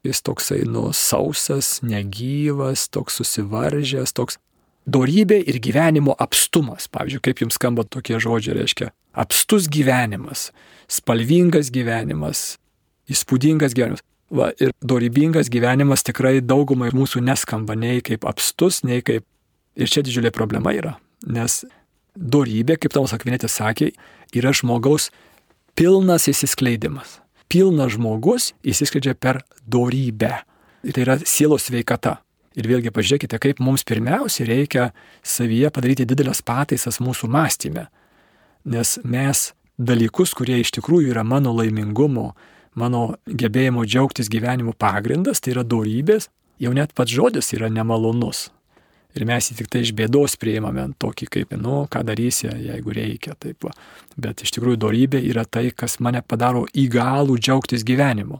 Jis 0.03 0.21
toksai 0.21 0.63
nusausas, 0.63 1.81
negyvas, 1.83 2.87
toks 2.87 3.19
susivaržęs, 3.19 4.13
toks 4.13 4.37
dorybė 4.91 5.39
ir 5.49 5.59
gyvenimo 5.63 6.15
apstumas. 6.19 6.89
Pavyzdžiui, 6.91 7.23
kaip 7.25 7.43
jums 7.43 7.57
skamba 7.59 7.85
tokie 7.85 8.19
žodžiai, 8.21 8.57
reiškia 8.59 8.91
apstus 9.19 9.67
gyvenimas, 9.71 10.49
spalvingas 10.91 11.71
gyvenimas, 11.73 12.57
įspūdingas 13.11 13.75
gyvenimas. 13.77 14.05
Va, 14.29 14.51
ir 14.61 14.75
dorybingas 14.85 15.49
gyvenimas 15.49 16.05
tikrai 16.05 16.37
daugumai 16.45 16.91
mūsų 16.93 17.23
neskamba 17.25 17.73
nei 17.73 18.03
kaip 18.05 18.27
apstus, 18.29 18.83
nei 18.85 19.01
kaip... 19.05 19.25
Ir 19.79 19.87
čia 19.89 20.03
didžiulė 20.03 20.29
problema 20.35 20.73
yra, 20.75 20.97
nes 21.29 21.61
dorybė, 22.19 22.75
kaip 22.81 22.91
Tomas 22.91 23.13
Akvinėtis 23.15 23.55
sakė, 23.55 23.93
yra 24.35 24.51
žmogaus 24.51 25.07
pilnas 25.77 26.27
įsiskleidimas. 26.29 27.19
Pilnas 27.49 27.95
žmogus 27.95 28.51
įsiskleidžia 28.67 29.15
per 29.15 29.41
dorybę. 29.65 30.41
Tai 30.83 31.05
yra 31.05 31.15
sielos 31.23 31.69
sveikata. 31.69 32.19
Ir 32.59 32.67
vėlgi 32.67 32.91
pažiūrėkite, 32.91 33.39
kaip 33.39 33.61
mums 33.63 33.85
pirmiausia 33.87 34.43
reikia 34.49 34.89
savyje 35.23 35.71
padaryti 35.71 36.07
didelės 36.09 36.41
pataisas 36.43 36.99
mūsų 36.99 37.29
mąstymę. 37.31 37.87
Nes 38.67 38.97
mes 39.07 39.45
dalykus, 39.79 40.35
kurie 40.35 40.59
iš 40.59 40.73
tikrųjų 40.75 41.13
yra 41.13 41.23
mano 41.23 41.53
laimingumo, 41.55 42.33
mano 42.75 43.03
gebėjimo 43.25 43.85
džiaugtis 43.87 44.27
gyvenimu 44.31 44.75
pagrindas, 44.75 45.39
tai 45.39 45.55
yra 45.55 45.63
dorybės, 45.63 46.27
jau 46.59 46.75
net 46.75 46.91
pats 46.97 47.15
žodis 47.15 47.53
yra 47.55 47.71
nemalonus. 47.71 48.49
Ir 49.17 49.25
mes 49.25 49.47
jį 49.49 49.55
tik 49.57 49.69
tai 49.73 49.81
iš 49.81 49.93
bėdos 49.97 50.35
prieimame 50.37 50.83
tokį 51.01 51.27
kaip, 51.33 51.55
nu, 51.57 51.81
ką 51.89 52.03
darysi, 52.05 52.45
jeigu 52.67 52.93
reikia. 52.93 53.33
Taip, 53.41 53.65
va. 53.65 53.73
Bet 54.21 54.43
iš 54.45 54.53
tikrųjų 54.53 54.77
dorybė 54.83 55.21
yra 55.31 55.47
tai, 55.49 55.71
kas 55.73 55.97
mane 56.03 56.21
padaro 56.21 56.67
įgalų 56.77 57.39
džiaugtis 57.39 57.87
gyvenimu. 57.87 58.37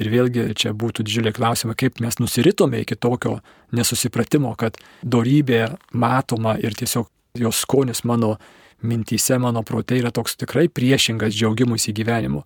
Ir 0.00 0.08
vėlgi 0.12 0.46
čia 0.56 0.72
būtų 0.76 1.04
didžiulė 1.04 1.34
klausimai, 1.36 1.76
kaip 1.78 2.00
mes 2.00 2.16
nusiritome 2.20 2.80
iki 2.82 2.96
tokio 2.96 3.38
nesusipratimo, 3.76 4.54
kad 4.56 4.78
dorybė 5.04 5.66
matoma 5.92 6.56
ir 6.60 6.76
tiesiog 6.78 7.10
jos 7.38 7.62
skonis 7.64 8.04
mano 8.08 8.36
mintyse, 8.82 9.38
mano 9.38 9.62
prote 9.62 9.98
yra 10.00 10.10
toks 10.14 10.36
tikrai 10.40 10.68
priešingas 10.72 11.36
džiaugimus 11.36 11.88
į 11.90 11.96
gyvenimu. 12.00 12.42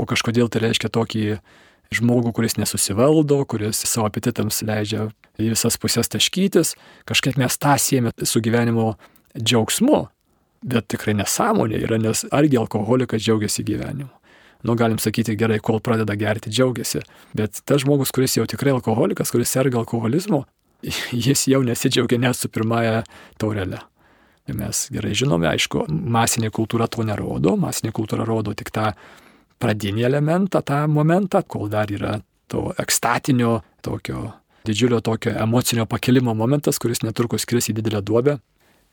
O 0.00 0.06
kažkodėl 0.08 0.48
tai 0.52 0.62
reiškia 0.66 0.92
tokį 0.92 1.24
žmogų, 1.92 2.32
kuris 2.36 2.56
nesusivaldo, 2.56 3.42
kuris 3.48 3.82
savo 3.84 4.06
apetitams 4.08 4.62
leidžia 4.64 5.10
į 5.40 5.52
visas 5.52 5.76
pusės 5.80 6.08
taškytis, 6.12 6.74
kažkaip 7.08 7.38
mes 7.40 7.58
tą 7.60 7.76
siejame 7.80 8.12
su 8.24 8.40
gyvenimo 8.44 8.94
džiaugsmu, 9.36 10.06
bet 10.62 10.88
tikrai 10.92 11.16
nesąmonė 11.18 11.82
yra, 11.84 11.98
nes 12.00 12.24
argi 12.32 12.60
alkoholikas 12.60 13.24
džiaugiasi 13.24 13.64
gyvenimu. 13.68 14.10
Nu, 14.62 14.76
galim 14.78 14.98
sakyti, 15.02 15.34
gerai, 15.38 15.58
kol 15.58 15.80
pradeda 15.82 16.14
gerti, 16.18 16.50
džiaugiasi, 16.52 17.02
bet 17.34 17.62
tas 17.66 17.82
žmogus, 17.82 18.12
kuris 18.14 18.36
jau 18.38 18.46
tikrai 18.46 18.74
alkoholikas, 18.76 19.32
kuris 19.34 19.50
serga 19.50 19.80
alkoholizmu, 19.80 20.44
jis 21.26 21.48
jau 21.50 21.62
nesidžiaugia 21.66 22.20
net 22.22 22.38
su 22.38 22.50
pirmąją 22.52 23.00
taurelę. 23.42 23.82
Mes 24.52 24.86
gerai 24.90 25.14
žinome, 25.14 25.46
aišku, 25.50 25.86
masinė 25.88 26.50
kultūra 26.54 26.88
to 26.90 27.04
nerodo, 27.06 27.54
masinė 27.58 27.92
kultūra 27.94 28.26
rodo 28.26 28.54
tik 28.58 28.72
tą 28.74 28.90
pradinį 29.62 30.06
elementą, 30.08 30.62
tą 30.66 30.82
momentą, 30.90 31.44
kol 31.46 31.70
dar 31.70 31.90
yra 31.94 32.16
to 32.50 32.70
ekstatinio, 32.82 33.60
tokio 33.82 34.32
didžiulio 34.66 35.00
tokio 35.00 35.32
emocinio 35.42 35.86
pakilimo 35.86 36.34
momentas, 36.34 36.78
kuris 36.78 37.02
netrukus 37.02 37.46
kris 37.46 37.70
į 37.70 37.78
didelę 37.78 38.02
duobę. 38.02 38.38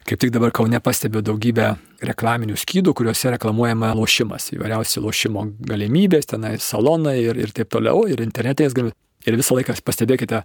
Kaip 0.07 0.21
tik 0.23 0.31
dabar 0.33 0.53
Kaune 0.55 0.79
pastebiu 0.81 1.21
daugybę 1.25 1.73
reklaminių 2.07 2.55
skydų, 2.57 2.93
kuriuose 2.97 3.33
reklamuojama 3.35 3.91
lošimas, 3.97 4.47
įvairiausi 4.55 5.03
lošimo 5.03 5.45
galimybės, 5.69 6.29
tenai 6.31 6.55
salonai 6.63 7.19
ir, 7.21 7.37
ir 7.37 7.53
taip 7.53 7.69
toliau, 7.75 8.05
ir 8.09 8.23
internetais 8.23 8.73
galimybės. 8.73 8.97
Ir 9.27 9.35
visą 9.35 9.57
laiką 9.57 9.75
pastebėkite, 9.83 10.39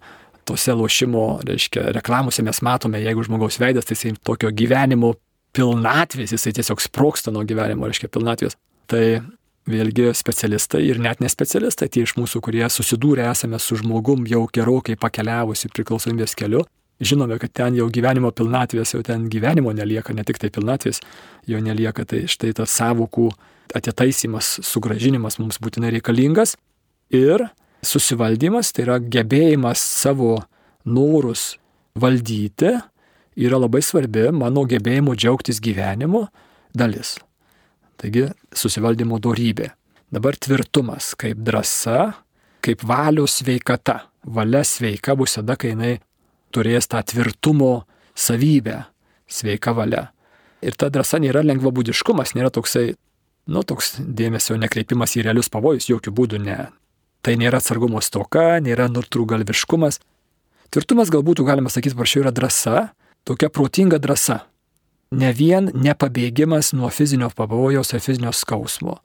tose 0.44 0.74
lošimo, 0.76 1.24
reiškia, 1.46 1.86
reklamuose 1.94 2.42
mes 2.44 2.60
matome, 2.66 3.00
jeigu 3.00 3.24
žmogaus 3.24 3.60
veidas, 3.62 3.86
tai 3.86 3.96
jisai 3.96 4.12
tokio 4.26 4.50
gyvenimo 4.52 5.14
pilnatvės, 5.54 6.34
jisai 6.34 6.52
tiesiog 6.58 6.82
sproksta 6.82 7.32
nuo 7.32 7.44
gyvenimo, 7.48 7.88
reiškia, 7.88 8.10
pilnatvės. 8.12 8.58
Tai 8.90 9.04
vėlgi 9.70 10.10
specialistai 10.16 10.82
ir 10.84 11.00
net 11.00 11.22
nespecialistai, 11.24 11.88
tie 11.88 12.04
iš 12.04 12.16
mūsų, 12.18 12.42
kurie 12.44 12.64
susidūrė 12.68 13.28
esame 13.30 13.60
su 13.62 13.78
žmogum 13.80 14.26
jau 14.28 14.44
gerokai 14.52 14.98
pakeliavusi 15.00 15.70
priklausomybės 15.72 16.36
keliu, 16.36 16.64
žinome, 17.00 17.38
kad 17.42 17.52
ten 17.52 17.78
jau 17.78 17.88
gyvenimo 17.92 18.30
pilnatvės, 18.34 18.94
jau 18.94 19.02
ten 19.06 19.26
gyvenimo 19.32 19.72
nelieka, 19.74 20.14
ne 20.14 20.24
tik 20.26 20.38
tai 20.42 20.50
pilnatvės, 20.54 21.00
jo 21.50 21.60
nelieka, 21.62 22.06
tai 22.08 22.24
štai 22.30 22.52
tas 22.56 22.74
savokų 22.78 23.30
atitaisimas, 23.74 24.58
sugražinimas 24.62 25.38
mums 25.40 25.58
būtinai 25.62 25.92
reikalingas 25.96 26.54
ir 27.14 27.48
susivaldymas, 27.84 28.72
tai 28.72 28.86
yra 28.86 28.98
gebėjimas 29.02 29.82
savo 29.82 30.38
norus 30.84 31.54
valdyti, 31.98 32.74
yra 33.34 33.58
labai 33.58 33.82
svarbi 33.82 34.28
mano 34.34 34.64
gebėjimo 34.68 35.14
džiaugtis 35.18 35.60
gyvenimu 35.64 36.26
dalis. 36.76 37.16
Taigi 37.98 38.28
susivaldymo 38.54 39.20
darybė. 39.22 39.70
Dabar 40.14 40.36
tvirtumas 40.38 41.14
kaip 41.18 41.40
drąsa, 41.42 42.12
kaip 42.62 42.82
valios 42.86 43.40
sveikata. 43.40 44.04
Valia 44.24 44.62
sveika 44.64 45.12
bus 45.18 45.34
tada, 45.36 45.56
kai 45.60 45.74
jinai 45.74 45.98
turės 46.54 46.88
tą 46.90 47.02
tvirtumo 47.02 47.84
savybę, 48.14 48.84
sveika 49.26 49.74
valia. 49.76 50.08
Ir 50.64 50.78
ta 50.80 50.88
drąsa 50.88 51.20
nėra 51.20 51.42
lengvabūdiškumas, 51.44 52.32
nėra 52.38 52.52
toksai, 52.54 52.94
nu, 53.50 53.64
toks 53.66 53.98
dėmesio 53.98 54.56
nekreipimas 54.60 55.18
į 55.18 55.26
realius 55.26 55.50
pavojus, 55.52 55.90
jokių 55.90 56.14
būdų 56.14 56.40
ne. 56.46 56.58
Tai 57.24 57.36
nėra 57.40 57.60
atsargumo 57.60 58.00
stoka, 58.04 58.60
nėra 58.64 58.88
nutrūgalviškumas. 58.92 60.00
Tvirtumas 60.72 61.12
galbūt 61.12 61.44
galima 61.44 61.72
sakyti, 61.72 61.96
prašiau, 61.98 62.24
yra 62.24 62.32
drąsa, 62.34 62.88
tokia 63.28 63.52
protinga 63.52 64.00
drąsa 64.00 64.44
ne 65.14 65.30
vien 65.32 65.70
nepabėgimas 65.74 66.72
nuo 66.76 66.90
fizinio 66.92 67.30
pavojaus 67.34 67.94
ar 67.94 68.02
fizinio 68.04 68.32
skausmo. 68.34 68.98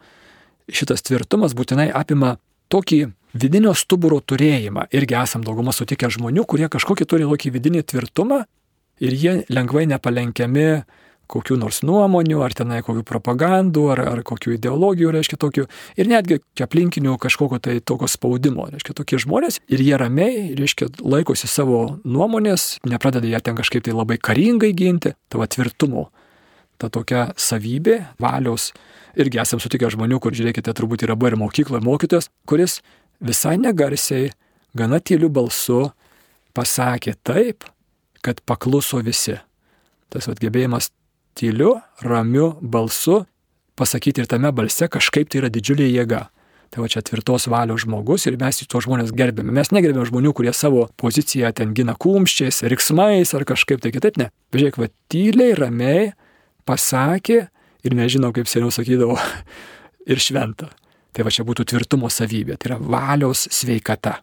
Šitas 0.70 1.04
tvirtumas 1.06 1.56
būtinai 1.58 1.90
apima 1.96 2.38
tokį 2.74 3.08
vidinio 3.34 3.74
stuburo 3.78 4.20
turėjimą. 4.22 4.88
Irgi 4.96 5.18
esam 5.20 5.44
daugumą 5.46 5.74
sutikę 5.76 6.10
žmonių, 6.12 6.46
kurie 6.50 6.70
kažkokį 6.72 7.06
turi 7.10 7.28
tokį 7.30 7.54
vidinį 7.58 7.84
tvirtumą 7.92 8.44
ir 9.00 9.16
jie 9.16 9.36
lengvai 9.50 9.86
nepalenkiami 9.90 10.70
kokių 11.30 11.60
nors 11.62 11.84
nuomonių, 11.86 12.40
ar 12.42 12.56
tenai 12.58 12.80
kokių 12.86 13.04
propagandų, 13.06 13.84
ar, 13.94 14.02
ar 14.16 14.22
kokių 14.26 14.56
ideologijų, 14.56 15.12
reiškia 15.14 15.38
tokių, 15.42 15.66
ir 16.02 16.10
netgi 16.10 16.40
aplinkinių 16.66 17.14
kažkokio 17.22 17.60
tai 17.62 17.76
tokio 17.86 18.10
spaudimo, 18.10 18.66
reiškia 18.74 18.96
tokie 18.98 19.20
žmonės, 19.22 19.60
ir 19.70 19.84
jie 19.86 19.94
ramiai, 20.02 20.48
reiškia, 20.58 20.90
laikosi 21.06 21.50
savo 21.50 22.00
nuomonės, 22.02 22.80
nepradeda 22.90 23.30
ją 23.30 23.44
ten 23.46 23.60
kažkaip 23.60 23.86
tai 23.86 23.94
labai 23.94 24.18
karingai 24.18 24.72
ginti, 24.74 25.14
tavo 25.30 25.46
tvirtumo. 25.46 26.08
Ta 26.80 26.88
tokia 26.90 27.28
savybė, 27.38 28.00
valios, 28.24 28.72
irgi 29.20 29.42
esame 29.44 29.62
sutikę 29.62 29.90
žmonių, 29.92 30.18
kur 30.24 30.34
žiūrėkite, 30.34 30.74
turbūt 30.74 31.04
yra 31.06 31.18
buvo 31.20 31.34
ir 31.34 31.42
mokykloje 31.42 31.84
mokytojas, 31.86 32.32
kuris 32.50 32.80
visai 33.20 33.58
negarsiai, 33.60 34.32
gana 34.76 35.00
tyliu 35.00 35.30
balsu 35.30 35.90
pasakė 36.56 37.16
taip, 37.24 37.66
kad 38.26 38.42
pakluso 38.48 39.02
visi. 39.04 39.38
Tas 40.10 40.28
atgebėjimas 40.32 40.90
tyliu, 41.38 41.78
ramiu 42.02 42.56
balsu 42.62 43.24
pasakyti 43.80 44.24
ir 44.24 44.28
tame 44.28 44.52
balse 44.52 44.90
kažkaip 44.92 45.30
tai 45.30 45.44
yra 45.44 45.52
didžiulė 45.54 45.88
jėga. 45.88 46.28
Tai 46.70 46.84
va 46.84 46.90
čia 46.92 47.02
tvirtos 47.02 47.48
valios 47.50 47.82
žmogus 47.82 48.28
ir 48.30 48.36
mes 48.38 48.60
tuos 48.70 48.86
žmonės 48.86 49.14
gerbėme. 49.18 49.54
Mes 49.56 49.72
negerbėme 49.74 50.06
žmonių, 50.06 50.34
kurie 50.38 50.52
savo 50.54 50.86
poziciją 51.02 51.50
ten 51.58 51.72
gina 51.78 51.96
kumščiais, 51.98 52.62
riksmais 52.70 53.34
ar 53.34 53.46
kažkaip 53.50 53.82
tai 53.82 53.94
kitaip, 53.96 54.20
ne. 54.22 54.30
Bežiūrėk, 54.54 54.78
va 54.78 54.90
tyliai, 55.10 55.56
ramiai 55.58 56.12
pasakė 56.70 57.40
ir 57.88 57.96
nežinau, 57.98 58.30
kaip 58.36 58.52
seniau 58.52 58.70
sakydavo, 58.74 59.18
ir 60.12 60.22
šventa. 60.22 60.70
Tai 61.14 61.26
va 61.26 61.34
čia 61.34 61.46
būtų 61.48 61.66
tvirtumo 61.72 62.10
savybė, 62.14 62.58
tai 62.60 62.74
yra 62.74 62.78
valios 62.80 63.48
sveikata. 63.54 64.20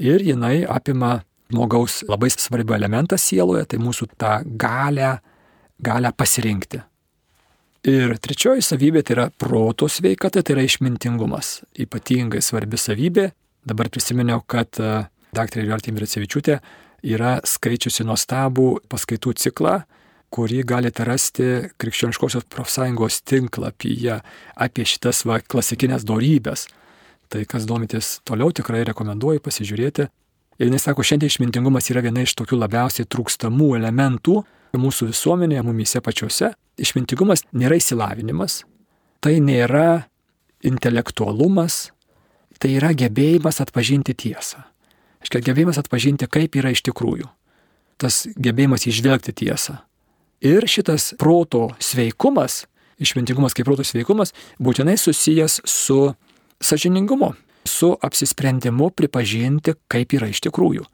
Ir 0.00 0.22
jinai 0.24 0.62
apima 0.68 1.18
žmogaus 1.50 2.04
labai 2.08 2.30
svarbių 2.30 2.76
elementą 2.76 3.18
sieloje, 3.18 3.66
tai 3.66 3.80
mūsų 3.82 4.12
tą 4.20 4.38
galę 4.60 5.18
galę 5.80 6.12
pasirinkti. 6.16 6.82
Ir 7.90 8.12
trečioji 8.20 8.62
savybė 8.64 9.02
tai 9.06 9.14
yra 9.16 9.26
proto 9.40 9.88
sveikata, 9.88 10.42
tai 10.44 10.58
yra 10.58 10.66
išmintingumas. 10.66 11.60
Ypatingai 11.80 12.42
svarbi 12.44 12.80
savybė. 12.80 13.30
Dabar 13.64 13.88
prisiminiau, 13.92 14.42
kad 14.44 14.76
e, 14.80 14.90
dr. 15.36 15.64
Jortin 15.64 15.96
Vircevičiūtė 15.96 16.58
yra 17.08 17.38
skaičiusi 17.44 18.04
nuostabų 18.08 18.68
paskaitų 18.92 19.32
ciklą, 19.40 19.78
kurį 20.30 20.62
galite 20.66 21.04
rasti 21.06 21.46
Krikščioniškosios 21.80 22.46
profsąjungos 22.50 23.20
tinklapyje 23.26 24.20
apie 24.54 24.86
šitas 24.86 25.24
va, 25.26 25.40
klasikinės 25.40 26.06
dorybės. 26.06 26.68
Tai 27.30 27.44
kas 27.50 27.66
domitės 27.66 28.18
toliau, 28.26 28.50
tikrai 28.54 28.82
rekomenduoju 28.88 29.42
pasižiūrėti. 29.42 30.06
Ir 30.60 30.70
jis 30.70 30.86
sako, 30.86 31.04
šiandien 31.06 31.30
išmintingumas 31.30 31.88
yra 31.92 32.02
viena 32.04 32.24
iš 32.24 32.34
tokių 32.38 32.58
labiausiai 32.60 33.08
trūkstamų 33.08 33.74
elementų 33.78 34.40
mūsų 34.78 35.10
visuomenėje, 35.10 35.62
mumise 35.66 36.02
pačiuose. 36.04 36.52
Išmintingumas 36.80 37.46
nėra 37.56 37.78
įsilavinimas, 37.80 38.62
tai 39.24 39.38
nėra 39.42 40.06
intelektualumas, 40.66 41.90
tai 42.60 42.74
yra 42.76 42.92
gebėjimas 42.94 43.62
atpažinti 43.64 44.14
tiesą. 44.14 44.66
Iškia 45.24 45.42
gebėjimas 45.50 45.80
atpažinti, 45.80 46.28
kaip 46.30 46.56
yra 46.56 46.72
iš 46.72 46.84
tikrųjų. 46.86 47.28
Tas 48.00 48.24
gebėjimas 48.36 48.86
išvelgti 48.88 49.34
tiesą. 49.42 49.80
Ir 50.40 50.64
šitas 50.68 51.12
proto 51.18 51.68
sveikumas, 51.78 52.64
išmintingumas 52.98 53.52
kaip 53.56 53.68
proto 53.68 53.84
sveikumas, 53.84 54.32
būtinai 54.56 54.96
susijęs 54.96 55.60
su 55.68 56.14
sažiningumu, 56.60 57.34
su 57.68 57.92
apsisprendimu 58.00 58.90
pripažinti, 58.96 59.76
kaip 59.88 60.16
yra 60.16 60.30
iš 60.32 60.40
tikrųjų. 60.48 60.86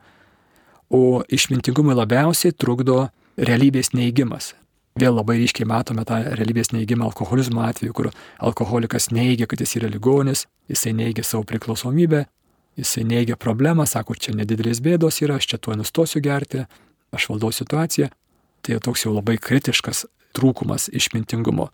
O 0.91 1.23
išmintingumui 1.31 1.95
labiausiai 1.95 2.55
trukdo 2.55 3.09
realybės 3.39 3.93
neigimas. 3.95 4.55
Vėl 4.97 5.13
labai 5.13 5.37
ryškiai 5.43 5.67
matome 5.69 6.07
tą 6.09 6.23
realybės 6.25 6.73
neigimą 6.73 7.11
alkoholizmo 7.11 7.63
atveju, 7.67 7.93
kur 7.93 8.11
alkoholikas 8.41 9.11
neigia, 9.13 9.47
kad 9.47 9.61
jis 9.61 9.77
yra 9.79 9.91
ligonis, 9.93 10.47
jisai 10.73 10.95
neigia 10.97 11.23
savo 11.27 11.45
priklausomybę, 11.47 12.25
jisai 12.81 13.05
neigia 13.05 13.37
problemą, 13.37 13.85
sako, 13.87 14.17
čia 14.17 14.33
nedidelės 14.35 14.81
bėdos 14.83 15.21
yra, 15.23 15.37
aš 15.37 15.51
čia 15.53 15.59
tuo 15.61 15.77
nustosiu 15.77 16.23
gerti, 16.25 16.65
aš 17.13 17.29
valdau 17.31 17.53
situaciją. 17.53 18.09
Tai 18.67 18.81
toks 18.83 19.07
jau 19.07 19.15
labai 19.15 19.37
kritiškas 19.39 20.05
trūkumas 20.37 20.89
išmintingumo. 20.91 21.71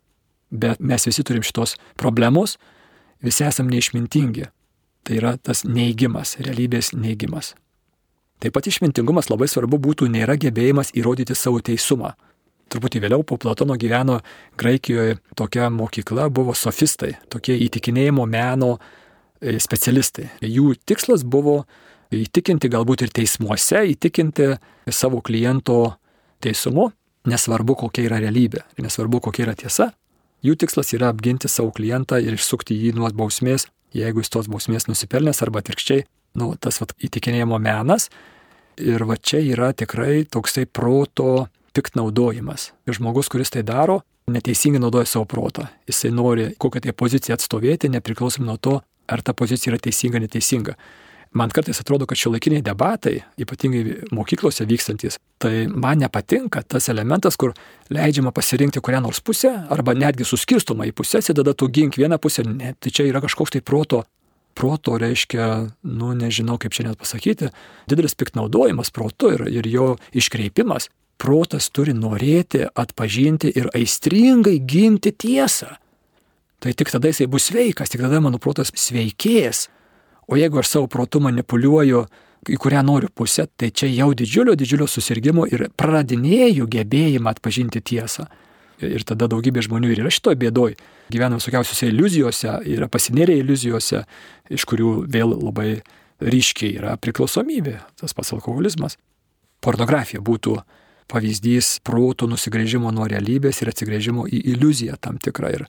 Bet 0.52 0.83
mes 0.85 1.09
visi 1.09 1.24
turim 1.24 1.44
šitos 1.44 1.78
problemos, 1.96 2.59
visi 3.24 3.46
esam 3.48 3.70
neišmintingi. 3.72 4.50
Tai 5.02 5.16
yra 5.18 5.37
tas 5.40 5.64
neigimas, 5.64 6.37
realybės 6.38 6.92
neigimas. 6.94 7.55
Taip 8.42 8.55
pat 8.55 8.68
išmintingumas 8.68 9.31
labai 9.33 9.48
svarbu 9.48 9.81
būtų 9.81 10.11
nėra 10.12 10.37
gebėjimas 10.38 10.92
įrodyti 10.98 11.35
savo 11.38 11.62
teisumą 11.64 12.12
truputį 12.72 13.02
vėliau 13.05 13.24
po 13.26 13.38
Platono 13.40 13.76
gyveno 13.81 14.18
Graikijoje 14.61 15.18
tokia 15.38 15.68
mokykla, 15.72 16.28
buvo 16.33 16.55
sofistai, 16.57 17.16
tokie 17.33 17.57
įtikinėjimo 17.66 18.26
meno 18.28 18.76
e, 18.78 19.59
specialistai. 19.62 20.28
Jų 20.40 20.74
tikslas 20.88 21.24
buvo 21.24 21.62
įtikinti 22.12 22.70
galbūt 22.72 23.07
ir 23.07 23.12
teismuose, 23.14 23.85
įtikinti 23.94 24.52
savo 24.92 25.22
kliento 25.24 25.96
teisumu, 26.42 26.90
nesvarbu 27.28 27.76
kokia 27.85 28.07
yra 28.09 28.20
realybė, 28.22 28.64
nesvarbu 28.83 29.22
kokia 29.28 29.46
yra 29.46 29.57
tiesa. 29.59 29.92
Jų 30.42 30.57
tikslas 30.59 30.90
yra 30.96 31.12
apginti 31.12 31.48
savo 31.50 31.70
klientą 31.74 32.18
ir 32.18 32.35
išsukti 32.35 32.74
jį 32.74 32.96
nuo 32.98 33.11
bausmės, 33.14 33.68
jeigu 33.94 34.22
jis 34.22 34.33
tos 34.33 34.48
bausmės 34.50 34.88
nusipelnęs 34.90 35.42
arba 35.44 35.62
atvirkščiai, 35.62 36.07
nu, 36.40 36.52
tas 36.59 36.81
vat, 36.83 36.94
įtikinėjimo 36.98 37.61
menas. 37.62 38.09
Ir 38.81 39.05
va 39.05 39.18
čia 39.20 39.42
yra 39.44 39.70
tikrai 39.76 40.24
toksai 40.24 40.64
proto 40.66 41.46
piktnaudojimas. 41.76 42.70
Ir 42.88 42.96
žmogus, 42.96 43.28
kuris 43.31 43.52
tai 43.52 43.62
daro, 43.68 44.00
neteisingai 44.33 44.81
naudoja 44.81 45.07
savo 45.09 45.26
protą. 45.28 45.68
Jisai 45.88 46.11
nori 46.14 46.50
kokią 46.59 46.87
tai 46.87 46.94
poziciją 46.96 47.37
atstovėti, 47.37 47.90
nepriklausomai 47.92 48.48
nuo 48.48 48.57
to, 48.57 48.78
ar 49.12 49.22
ta 49.22 49.35
pozicija 49.37 49.72
yra 49.72 49.81
teisinga, 49.83 50.22
neteisinga. 50.24 50.76
Man 51.33 51.49
kartais 51.49 51.81
atrodo, 51.81 52.05
kad 52.05 52.18
šiuolaikiniai 52.21 52.61
debatai, 52.64 53.23
ypatingai 53.40 54.11
mokyklose 54.12 54.66
vykstantis, 54.68 55.16
tai 55.40 55.64
man 55.66 56.03
nepatinka 56.05 56.61
tas 56.68 56.90
elementas, 56.92 57.38
kur 57.40 57.55
leidžiama 57.88 58.35
pasirinkti 58.37 58.83
kurią 58.85 59.01
nors 59.01 59.23
pusę, 59.25 59.53
arba 59.73 59.95
netgi 59.97 60.27
suskirstoma 60.29 60.85
į 60.90 60.92
pusės 60.99 61.31
ir 61.31 61.38
tada 61.40 61.55
tu 61.57 61.71
gink 61.73 61.97
vieną 61.97 62.21
pusę, 62.21 62.45
ne, 62.45 62.75
tai 62.77 62.92
čia 62.92 63.09
yra 63.09 63.25
kažkoks 63.25 63.57
tai 63.57 63.62
proto, 63.64 64.03
proto 64.53 64.99
reiškia, 65.01 65.49
nu 65.88 66.12
nežinau 66.18 66.59
kaip 66.61 66.77
čia 66.77 66.90
net 66.90 67.01
pasakyti, 67.01 67.49
didelis 67.88 68.18
piktnaudojimas 68.18 68.92
protu 68.92 69.33
ir, 69.33 69.47
ir 69.49 69.68
jo 69.73 69.95
iškreipimas 70.12 70.90
protas 71.23 71.71
turi 71.71 71.95
norėti, 71.97 72.66
atpažinti 72.66 73.53
ir 73.57 73.71
aistringai 73.77 74.59
ginti 74.66 75.12
tiesą. 75.14 75.77
Tai 76.62 76.73
tik 76.79 76.92
tada 76.92 77.11
jisai 77.11 77.29
bus 77.31 77.49
sveikas, 77.51 77.90
tik 77.90 78.03
tada 78.05 78.21
mano 78.23 78.38
protas 78.42 78.73
sveikės. 78.75 79.68
O 80.29 80.39
jeigu 80.39 80.61
aš 80.61 80.71
savo 80.77 80.91
protu 80.91 81.21
manipuliuoju, 81.23 82.05
į 82.51 82.59
kurią 82.59 82.83
noriu 82.87 83.11
pusę, 83.15 83.47
tai 83.57 83.71
čia 83.71 83.89
jau 83.93 84.11
didžiulio, 84.19 84.55
didžiulio 84.59 84.89
susirgymo 84.91 85.47
ir 85.51 85.69
pradinėjau 85.79 86.67
gebėjimą 86.71 87.37
atpažinti 87.37 87.83
tiesą. 87.83 88.27
Ir 88.83 89.05
tada 89.07 89.29
daugybė 89.31 89.63
žmonių 89.63 89.93
ir 89.93 90.03
yra 90.03 90.11
šitoje 90.11 90.41
bėdoje, 90.41 90.75
gyvena 91.13 91.39
visokiausiose 91.39 91.87
iliuzijose, 91.93 92.57
yra 92.67 92.89
pasinėrę 92.91 93.37
iliuzijose, 93.39 94.03
iš 94.51 94.67
kurių 94.67 95.05
vėl 95.07 95.37
labai 95.37 95.77
ryškiai 96.23 96.75
yra 96.81 96.97
priklausomybė, 96.99 97.77
tas 98.01 98.15
pats 98.17 98.35
alkoholizmas. 98.35 98.99
Pornografija 99.63 100.23
būtų 100.25 100.57
pavyzdys 101.13 101.77
proto 101.87 102.27
nusigrėžimo 102.31 102.91
nuo 102.95 103.07
realybės 103.11 103.63
ir 103.63 103.71
atsigrėžimo 103.71 104.27
į 104.27 104.43
iliuziją 104.55 104.99
tam 105.03 105.19
tikrą. 105.23 105.53
Ir, 105.55 105.67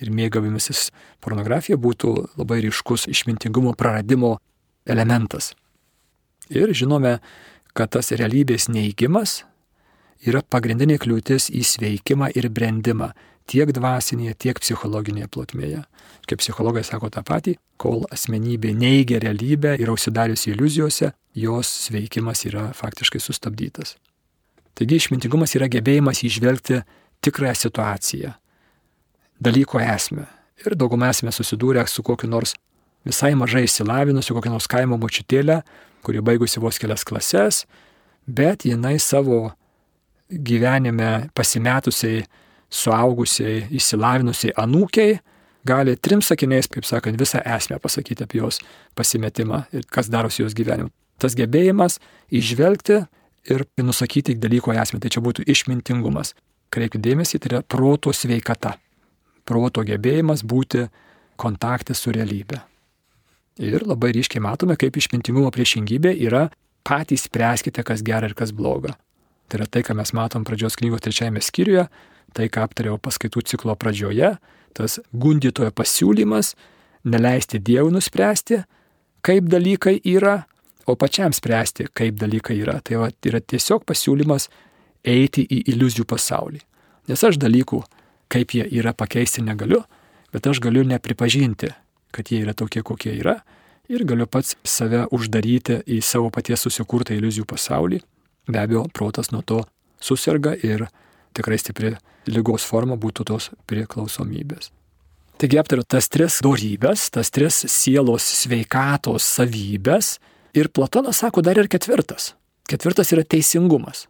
ir 0.00 0.12
mėgavimasis 0.14 0.90
pornografija 1.24 1.78
būtų 1.80 2.12
labai 2.36 2.60
ryškus 2.64 3.06
išmintingumo 3.12 3.74
praradimo 3.78 4.36
elementas. 4.86 5.54
Ir 6.52 6.70
žinome, 6.76 7.18
kad 7.76 7.92
tas 7.96 8.12
realybės 8.14 8.68
neįgymas 8.72 9.42
yra 10.26 10.42
pagrindinė 10.42 10.98
kliūtis 11.02 11.50
į 11.52 11.64
sveikimą 11.66 12.30
ir 12.38 12.48
brandimą 12.50 13.12
tiek 13.50 13.70
dvasinėje, 13.70 14.34
tiek 14.46 14.60
psichologinėje 14.62 15.28
plotmėje. 15.30 15.82
Kaip 16.26 16.42
psichologai 16.42 16.82
sako 16.86 17.10
tą 17.14 17.22
patį, 17.26 17.56
kol 17.78 18.04
asmenybė 18.14 18.72
neigia 18.74 19.20
realybę 19.22 19.76
ir 19.78 19.92
užsidariusi 19.92 20.52
iliuzijose, 20.54 21.12
jos 21.36 21.70
sveikimas 21.86 22.42
yra 22.48 22.70
faktiškai 22.74 23.20
sustabdytas. 23.22 23.94
Taigi 24.76 24.98
išmintingumas 25.00 25.54
yra 25.56 25.70
gebėjimas 25.72 26.24
išvelgti 26.26 26.82
tikrąją 27.24 27.54
situaciją, 27.62 28.32
dalyko 29.40 29.80
esmę. 29.80 30.26
Ir 30.64 30.76
daugumą 30.76 31.10
esame 31.12 31.32
susidūrę 31.34 31.84
su 31.88 32.02
kokiu 32.02 32.28
nors 32.28 32.54
visai 33.06 33.34
mažai 33.38 33.66
išsilavinusiu, 33.66 34.34
kokią 34.34 34.50
nors 34.54 34.66
kaimo 34.70 34.98
močiutėlę, 34.98 35.60
kuri 36.06 36.22
baigusi 36.24 36.62
vos 36.62 36.78
kelias 36.80 37.04
klases, 37.06 37.64
bet 38.26 38.66
jinai 38.66 38.96
savo 39.02 39.52
gyvenime 40.30 41.28
pasimetusiai, 41.36 42.24
suaugusiai, 42.72 43.66
išsilavinusiai 43.78 44.56
anūkiai 44.58 45.20
gali 45.66 45.96
trim 45.96 46.22
sakiniais, 46.22 46.68
kaip 46.70 46.86
sakant, 46.86 47.18
visą 47.18 47.42
esmę 47.56 47.78
pasakyti 47.82 48.26
apie 48.26 48.40
jos 48.40 48.60
pasimetimą 48.98 49.64
ir 49.74 49.86
kas 49.90 50.10
darosi 50.10 50.42
jos 50.42 50.54
gyvenimu. 50.56 50.90
Tas 51.22 51.36
gebėjimas 51.38 52.00
išvelgti 52.34 53.04
ir 53.50 53.64
nusakyti 53.80 54.34
dalyko 54.38 54.74
esmę. 54.74 55.00
Tai 55.00 55.12
čia 55.12 55.22
būtų 55.24 55.46
išmintingumas. 55.48 56.34
Kreipkite 56.74 57.04
dėmesį, 57.06 57.40
tai 57.40 57.52
yra 57.52 57.62
proto 57.62 58.12
sveikata. 58.12 58.74
Proto 59.46 59.84
gebėjimas 59.86 60.42
būti 60.42 60.86
kontakte 61.40 61.94
su 61.94 62.12
realybė. 62.14 62.60
Ir 63.62 63.86
labai 63.88 64.12
ryškiai 64.12 64.42
matome, 64.44 64.76
kaip 64.76 64.98
išmintingumo 64.98 65.48
priešingybė 65.54 66.12
yra 66.26 66.48
patys 66.86 67.24
spręskite, 67.26 67.84
kas 67.86 68.02
gera 68.04 68.28
ir 68.28 68.36
kas 68.36 68.52
bloga. 68.52 68.96
Tai 69.48 69.60
yra 69.60 69.68
tai, 69.70 69.82
ką 69.86 69.96
mes 69.96 70.12
matom 70.16 70.44
pradžios 70.44 70.76
knygos 70.78 71.04
trečiajame 71.04 71.40
skyriuje, 71.40 71.86
tai, 72.36 72.50
ką 72.52 72.66
aptariau 72.66 72.98
paskaitų 73.00 73.44
ciklo 73.46 73.76
pradžioje, 73.78 74.34
tas 74.76 74.98
gundytojo 75.14 75.72
pasiūlymas 75.72 76.52
neleisti 77.06 77.62
Dievui 77.62 77.94
nuspręsti, 77.94 78.60
kaip 79.24 79.48
dalykai 79.50 80.00
yra, 80.04 80.42
o 80.86 80.94
pačiam 80.98 81.32
spręsti, 81.34 81.88
kaip 81.94 82.18
dalykai 82.20 82.58
yra. 82.60 82.78
Tai 82.84 83.00
va, 83.02 83.10
yra 83.26 83.40
tiesiog 83.40 83.86
pasiūlymas 83.88 84.50
eiti 85.06 85.46
į 85.46 85.62
iliuzijų 85.72 86.06
pasaulį. 86.10 86.60
Nes 87.10 87.22
aš 87.26 87.38
dalykų, 87.42 87.80
kaip 88.32 88.54
jie 88.56 88.66
yra, 88.78 88.92
pakeisti 88.96 89.44
negaliu, 89.44 89.82
bet 90.34 90.46
aš 90.46 90.60
galiu 90.64 90.84
nepripažinti, 90.86 91.72
kad 92.14 92.30
jie 92.32 92.42
yra 92.44 92.54
tokie, 92.56 92.82
kokie 92.86 93.14
yra, 93.16 93.38
ir 93.88 94.04
galiu 94.08 94.26
pats 94.26 94.56
save 94.66 95.06
uždaryti 95.14 95.80
į 95.86 96.00
savo 96.02 96.30
paties 96.34 96.66
susikurtą 96.66 97.16
iliuzijų 97.16 97.46
pasaulį. 97.48 98.00
Be 98.50 98.62
abejo, 98.62 98.86
protas 98.94 99.32
nuo 99.34 99.42
to 99.42 99.62
susirga 100.02 100.54
ir 100.54 100.86
tikrai 101.36 101.58
stipri 101.60 101.96
lygos 102.30 102.66
forma 102.66 102.96
būtų 102.98 103.26
tos 103.30 103.50
priklausomybės. 103.70 104.72
Taigi 105.36 105.58
aptariu 105.60 105.84
tas 105.84 106.08
tris 106.08 106.40
dorybės, 106.42 107.10
tas 107.12 107.28
tris 107.30 107.58
sielos 107.68 108.24
sveikatos 108.24 109.26
savybės, 109.36 110.16
Ir 110.56 110.68
Platonas 110.68 111.18
sako 111.20 111.42
dar 111.44 111.58
ir 111.60 111.68
ketvirtas. 111.68 112.30
Ketvirtas 112.64 113.10
yra 113.12 113.26
teisingumas. 113.28 114.06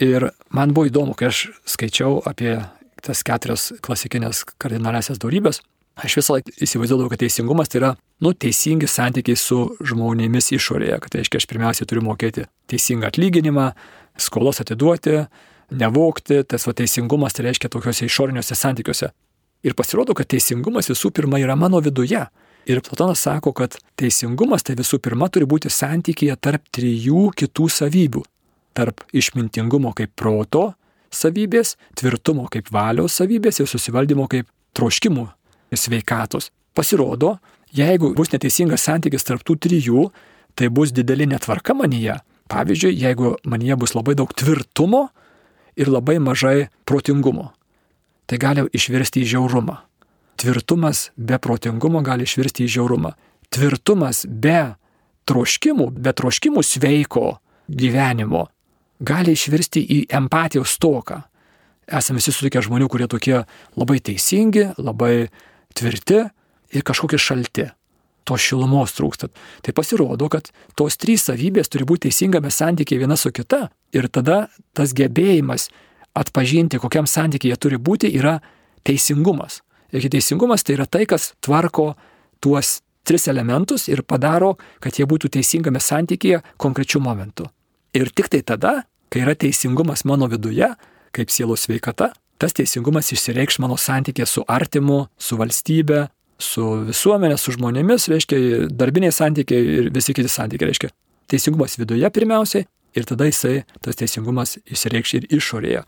Ir 0.00 0.30
man 0.48 0.72
buvo 0.72 0.88
įdomu, 0.88 1.12
kai 1.12 1.28
aš 1.28 1.50
skaičiau 1.68 2.22
apie 2.24 2.54
tas 3.04 3.22
keturias 3.26 3.70
klasikinės 3.84 4.44
kardinaliasias 4.60 5.20
darybės, 5.22 5.60
aš 6.00 6.16
visą 6.20 6.36
laiką 6.36 6.54
įsivaizduodavau, 6.64 7.10
kad 7.12 7.22
teisingumas 7.24 7.70
tai 7.70 7.80
yra, 7.82 7.92
nu, 8.24 8.32
teisingi 8.32 8.88
santykiai 8.88 9.38
su 9.38 9.60
žmonėmis 9.86 10.52
išorėje, 10.56 11.00
kad 11.02 11.12
tai 11.12 11.22
reiškia, 11.22 11.42
aš 11.42 11.48
pirmiausia 11.50 11.86
turiu 11.88 12.04
mokėti 12.06 12.46
teisingą 12.70 13.10
atlyginimą, 13.10 13.70
skolos 14.20 14.62
atiduoti, 14.62 15.24
nevokti, 15.70 16.42
tas 16.48 16.66
va 16.66 16.74
teisingumas 16.76 17.36
tai 17.36 17.48
reiškia 17.48 17.70
tokiuose 17.72 18.08
išoriniuose 18.08 18.56
santykiuose. 18.58 19.10
Ir 19.66 19.76
pasirodo, 19.76 20.16
kad 20.16 20.28
teisingumas 20.30 20.88
visų 20.88 21.12
pirma 21.14 21.40
yra 21.40 21.56
mano 21.58 21.82
viduje. 21.84 22.22
Ir 22.68 22.80
Platonas 22.84 23.22
sako, 23.24 23.52
kad 23.56 23.76
teisingumas 23.98 24.64
tai 24.64 24.76
visų 24.78 25.00
pirma 25.04 25.28
turi 25.32 25.48
būti 25.48 25.72
santykėje 25.72 26.36
tarp 26.40 26.68
trijų 26.72 27.30
kitų 27.36 27.68
savybių. 27.72 28.22
Tarp 28.76 29.02
išmintingumo 29.16 29.92
kaip 29.96 30.12
proto 30.16 30.70
savybės, 31.14 31.76
tvirtumo 31.98 32.46
kaip 32.52 32.70
valios 32.72 33.18
savybės 33.18 33.60
ir 33.60 33.68
susivaldymo 33.70 34.26
kaip 34.30 34.48
troškimų 34.76 35.26
ir 35.70 35.78
sveikatos. 35.80 36.50
Pasirodo, 36.74 37.36
jeigu 37.74 38.12
bus 38.14 38.32
neteisingas 38.32 38.86
santykis 38.86 39.26
tarp 39.26 39.44
tų 39.46 39.58
trijų, 39.66 40.08
tai 40.54 40.70
bus 40.70 40.94
didelė 40.94 41.28
netvarka 41.34 41.74
manyje. 41.74 42.20
Pavyzdžiui, 42.50 42.94
jeigu 42.98 43.36
manyje 43.46 43.76
bus 43.78 43.94
labai 43.94 44.16
daug 44.18 44.30
tvirtumo 44.34 45.08
ir 45.78 45.90
labai 45.90 46.18
mažai 46.22 46.70
protingumo, 46.86 47.52
tai 48.26 48.40
gali 48.42 48.66
išvirsti 48.74 49.22
į 49.22 49.34
žiaurumą. 49.34 49.78
Tvirtumas 50.40 51.10
be 51.16 51.38
protingumo 51.38 52.02
gali 52.02 52.26
išvirsti 52.26 52.64
į 52.64 52.74
žiaurumą. 52.78 53.12
Tvirtumas 53.50 54.24
be 54.26 54.74
troškimų, 55.30 55.90
be 55.94 56.14
troškimų 56.16 56.62
sveiko 56.64 57.38
gyvenimo 57.70 58.48
gali 59.00 59.34
išvirsti 59.34 59.82
į 59.82 59.98
empatijos 60.20 60.76
stoką. 60.76 61.22
Esame 61.90 62.20
visi 62.20 62.32
sutikę 62.34 62.62
žmonių, 62.62 62.86
kurie 62.92 63.08
tokie 63.10 63.40
labai 63.74 63.98
teisingi, 64.04 64.68
labai 64.78 65.30
tvirti 65.74 66.22
ir 66.76 66.86
kažkokie 66.86 67.18
šalti. 67.18 67.70
To 68.28 68.36
šilumos 68.38 68.92
trūksta. 68.94 69.30
Tai 69.64 69.72
pasirodo, 69.74 70.28
kad 70.30 70.52
tos 70.78 70.98
trys 71.00 71.24
savybės 71.26 71.72
turi 71.72 71.86
būti 71.88 72.06
teisingame 72.08 72.52
santykėje 72.52 73.00
viena 73.02 73.16
su 73.18 73.32
kita. 73.34 73.70
Ir 73.96 74.06
tada 74.12 74.44
tas 74.76 74.92
gebėjimas 74.94 75.70
atpažinti, 76.14 76.78
kokiam 76.78 77.08
santykėje 77.10 77.56
turi 77.58 77.80
būti, 77.80 78.12
yra 78.12 78.38
teisingumas. 78.86 79.62
Ir 79.90 80.06
teisingumas 80.12 80.62
tai 80.62 80.76
yra 80.76 80.86
tai, 80.86 81.06
kas 81.10 81.32
tvarko 81.42 81.94
tuos 82.44 82.80
tris 83.02 83.26
elementus 83.26 83.88
ir 83.88 84.04
padaro, 84.06 84.54
kad 84.78 84.94
jie 84.94 85.08
būtų 85.08 85.32
teisingame 85.34 85.80
santykėje 85.82 86.44
konkrečiu 86.60 87.00
momentu. 87.02 87.48
Ir 87.96 88.12
tik 88.14 88.28
tai 88.30 88.44
tada, 88.46 88.84
kai 89.10 89.24
yra 89.24 89.34
teisingumas 89.34 90.06
mano 90.08 90.28
viduje, 90.30 90.70
kaip 91.16 91.32
sielos 91.34 91.66
sveikata, 91.66 92.12
tas 92.40 92.56
teisingumas 92.56 93.12
išsireikš 93.12 93.60
mano 93.62 93.76
santykė 93.76 94.26
su 94.26 94.44
artimu, 94.48 95.04
su 95.18 95.38
valstybe, 95.40 96.06
su 96.40 96.66
visuomenė, 96.88 97.36
su 97.38 97.54
žmonėmis, 97.56 98.08
reiškia 98.12 98.40
darbiniai 98.72 99.12
santykiai 99.12 99.78
ir 99.78 99.90
visi 99.94 100.16
kiti 100.16 100.30
santykiai, 100.32 100.70
reiškia 100.70 100.92
teisingumas 101.30 101.78
viduje 101.78 102.10
pirmiausiai 102.10 102.66
ir 102.96 103.06
tada 103.06 103.28
jisai, 103.28 103.62
tas 103.84 103.98
teisingumas 103.98 104.58
išsireikš 104.64 105.16
ir 105.18 105.28
išorėje. 105.38 105.84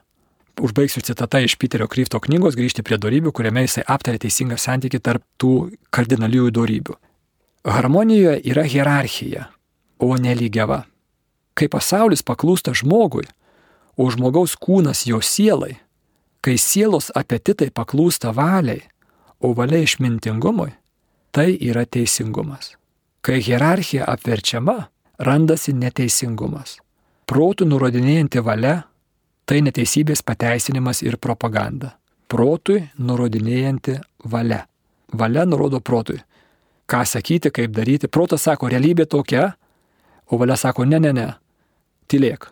Užbaigsiu 0.62 1.00
citata 1.00 1.40
iš 1.40 1.56
Piterio 1.56 1.88
Kryfto 1.88 2.20
knygos 2.20 2.58
grįžti 2.58 2.84
prie 2.84 2.98
darybių, 3.00 3.32
kuriame 3.32 3.64
jisai 3.64 3.86
aptarė 3.88 4.20
teisingą 4.20 4.58
santyki 4.60 5.00
tarp 5.00 5.24
tų 5.40 5.72
kardinaliųjų 5.94 6.52
darybių. 6.58 6.96
Harmonijoje 7.72 8.42
yra 8.52 8.66
hierarchija, 8.68 9.48
o 10.02 10.12
nelygiava. 10.20 10.82
Kai 11.54 11.68
pasaulis 11.68 12.24
paklūsta 12.24 12.72
žmogui, 12.76 13.26
o 13.96 14.08
žmogaus 14.10 14.56
kūnas 14.56 15.04
jo 15.06 15.20
sielai, 15.20 15.76
kai 16.40 16.56
sielos 16.58 17.10
apetitai 17.14 17.70
paklūsta 17.70 18.32
valiai, 18.34 18.82
o 19.42 19.52
valia 19.54 19.82
išmintingumui, 19.82 20.72
tai 21.34 21.52
yra 21.60 21.84
teisingumas. 21.84 22.76
Kai 23.22 23.40
hierarchija 23.42 24.06
apverčiama, 24.10 24.88
randasi 25.18 25.74
neteisingumas. 25.76 26.78
Protų 27.26 27.66
nurodinėjanti 27.68 28.42
valia- 28.42 28.84
tai 29.46 29.60
neteisybės 29.60 30.22
pateisinimas 30.22 31.02
ir 31.02 31.16
propaganda. 31.16 31.92
Protui 32.28 32.90
nurodinėjanti 32.98 34.00
valia. 34.24 34.66
Valia 35.12 35.44
nurodo 35.44 35.80
protui. 35.80 36.20
Ką 36.88 37.04
sakyti, 37.06 37.50
kaip 37.50 37.70
daryti. 37.70 38.08
Protas 38.08 38.42
sako, 38.42 38.68
realybė 38.68 39.06
tokia, 39.06 39.54
o 40.30 40.38
valia 40.38 40.56
sako, 40.56 40.84
ne, 40.84 40.98
ne, 40.98 41.12
ne, 41.12 41.34
tylėk. 42.12 42.50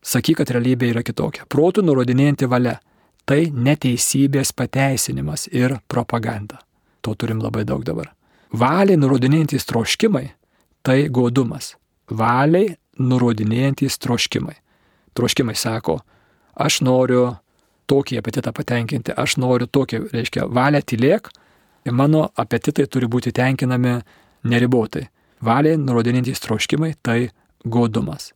Sakyk, 0.00 0.38
kad 0.40 0.52
realybė 0.54 0.94
yra 0.94 1.02
kitokia. 1.04 1.44
Protų 1.50 1.84
nurodinėjanti 1.84 2.48
valia- 2.48 2.78
tai 3.28 3.50
neteisybės 3.50 4.52
pateisinimas 4.56 5.48
ir 5.52 5.78
propaganda. 5.88 6.58
To 7.02 7.14
turim 7.14 7.40
labai 7.40 7.64
daug 7.64 7.84
dabar. 7.84 8.12
Valiai 8.52 8.96
nurodinėjantys 8.96 9.66
troškimai- 9.66 10.30
tai 10.84 11.08
godumas. 11.08 11.76
Valiai 12.08 12.76
nurodinėjantys 12.98 13.98
troškimai. 13.98 14.54
Troškimai 15.14 15.56
sako, 15.56 16.00
aš 16.56 16.80
noriu 16.80 17.38
tokį 17.88 18.18
apetitą 18.20 18.52
patenkinti, 18.52 19.14
aš 19.16 19.36
noriu 19.36 19.66
tokį, 19.66 20.10
reiškia, 20.12 20.48
valią 20.48 20.82
tylėk 20.82 21.30
mano 21.92 22.30
apetitai 22.36 22.86
turi 22.86 23.06
būti 23.06 23.32
tenkinami 23.32 24.02
neribotai. 24.44 25.08
Valiai 25.42 25.76
nurodinėjantys 25.76 26.40
troškimai- 26.40 26.94
tai 27.02 27.30
godumas 27.64 28.32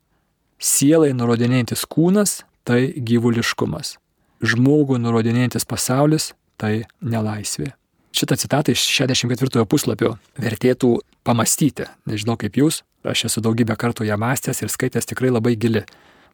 sielai 0.59 1.13
nurodinėjantis 1.17 1.85
kūnas 1.91 2.43
tai 2.65 2.95
gyvuliškumas, 2.97 3.97
žmogų 4.45 4.99
nurodinėjantis 5.03 5.67
pasaulis 5.69 6.33
tai 6.61 6.85
nelaisvė. 7.03 7.73
Šitą 8.15 8.37
citatą 8.39 8.73
iš 8.73 8.83
64 8.95 9.65
puslapio 9.67 10.15
vertėtų 10.39 11.01
pamastyti. 11.27 11.89
Nežinau 12.07 12.37
kaip 12.39 12.55
jūs, 12.61 12.85
aš 13.03 13.27
esu 13.29 13.43
daugybę 13.43 13.75
kartų 13.77 14.07
ją 14.07 14.19
mąstęs 14.23 14.63
ir 14.63 14.71
skaitęs 14.71 15.11
tikrai 15.11 15.33
labai 15.35 15.57
gili. 15.59 15.83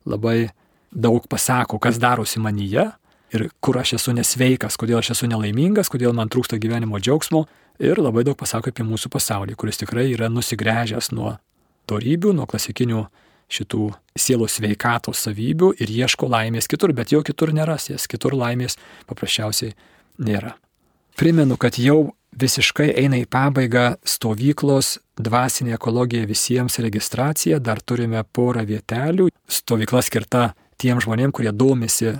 Labai 0.04 0.50
daug 0.92 1.24
pasako, 1.30 1.78
kas 1.80 1.96
darosi 2.02 2.42
manyje 2.42 2.90
ir 3.32 3.46
kur 3.64 3.78
aš 3.80 3.94
esu 3.96 4.12
nesveikas, 4.12 4.76
kodėl 4.76 5.00
aš 5.00 5.14
esu 5.14 5.30
nelaimingas, 5.30 5.88
kodėl 5.88 6.12
man 6.16 6.28
trūksta 6.28 6.58
gyvenimo 6.60 7.00
džiaugsmo 7.00 7.46
ir 7.80 8.00
labai 8.02 8.26
daug 8.28 8.36
pasako 8.36 8.74
apie 8.74 8.84
mūsų 8.84 9.08
pasaulį, 9.14 9.56
kuris 9.56 9.80
tikrai 9.80 10.10
yra 10.12 10.28
nusigręžęs 10.28 11.12
nuo 11.16 11.38
torybių, 11.88 12.34
nuo 12.36 12.46
klasikinių 12.50 13.06
šitų 13.50 13.90
sielos 14.18 14.58
sveikatos 14.58 15.24
savybių 15.26 15.74
ir 15.82 15.90
ieško 15.90 16.28
laimės 16.30 16.70
kitur, 16.70 16.94
bet 16.96 17.12
jo 17.12 17.22
kitur 17.26 17.52
nerasės, 17.56 18.06
kitur 18.10 18.36
laimės 18.38 18.78
paprasčiausiai 19.10 19.74
nėra. 20.22 20.54
Primenu, 21.18 21.58
kad 21.60 21.76
jau 21.80 22.14
visiškai 22.40 22.92
eina 23.02 23.18
į 23.20 23.26
pabaigą 23.30 23.96
stovyklos 24.06 24.98
dvasinė 25.20 25.74
ekologija 25.76 26.28
visiems 26.30 26.78
registracija, 26.80 27.58
dar 27.58 27.82
turime 27.82 28.22
porą 28.24 28.64
vietelių. 28.68 29.28
Stovykla 29.50 30.02
skirta 30.06 30.44
tiem 30.80 31.02
žmonėm, 31.02 31.34
kurie 31.34 31.52
domisi 31.52 32.14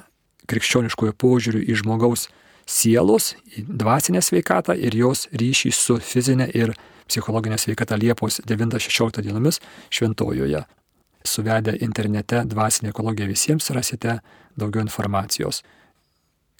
krikščioniškojo 0.50 1.14
požiūriu 1.14 1.62
į 1.62 1.78
žmogaus 1.80 2.26
sielos, 2.70 3.34
į 3.54 3.64
dvasinę 3.66 4.22
sveikatą 4.22 4.74
ir 4.78 4.96
jos 4.98 5.28
ryšį 5.30 5.72
su 5.74 5.98
fizinė 6.02 6.50
ir 6.54 6.74
psichologinė 7.10 7.58
sveikata 7.58 7.98
Liepos 7.98 8.42
9-16 8.46 9.24
dienomis 9.26 9.58
Šventojoje 9.90 10.66
suvedę 11.26 11.76
internete 11.84 12.44
dvasinė 12.48 12.92
ekologija 12.94 13.28
visiems 13.30 13.70
rasite 13.76 14.20
daugiau 14.58 14.84
informacijos. 14.84 15.62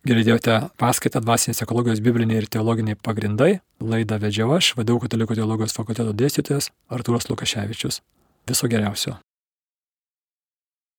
Girdėjote 0.09 0.55
paskaitą 0.81 1.21
dvasinės 1.21 1.61
ekologijos 1.67 2.01
bibliniai 2.01 2.41
ir 2.41 2.49
teologiniai 2.49 2.97
pagrindai. 2.97 3.59
Laidą 3.85 4.17
vedžiau 4.23 4.55
aš, 4.57 4.73
vadovau 4.79 5.05
Katalikų 5.05 5.37
teologijos 5.37 5.77
fakulteto 5.77 6.17
dėstytojas 6.17 6.71
Artūras 6.89 7.29
Lukaševičius. 7.29 8.01
Viso 8.49 8.71
geriausio. 8.73 9.19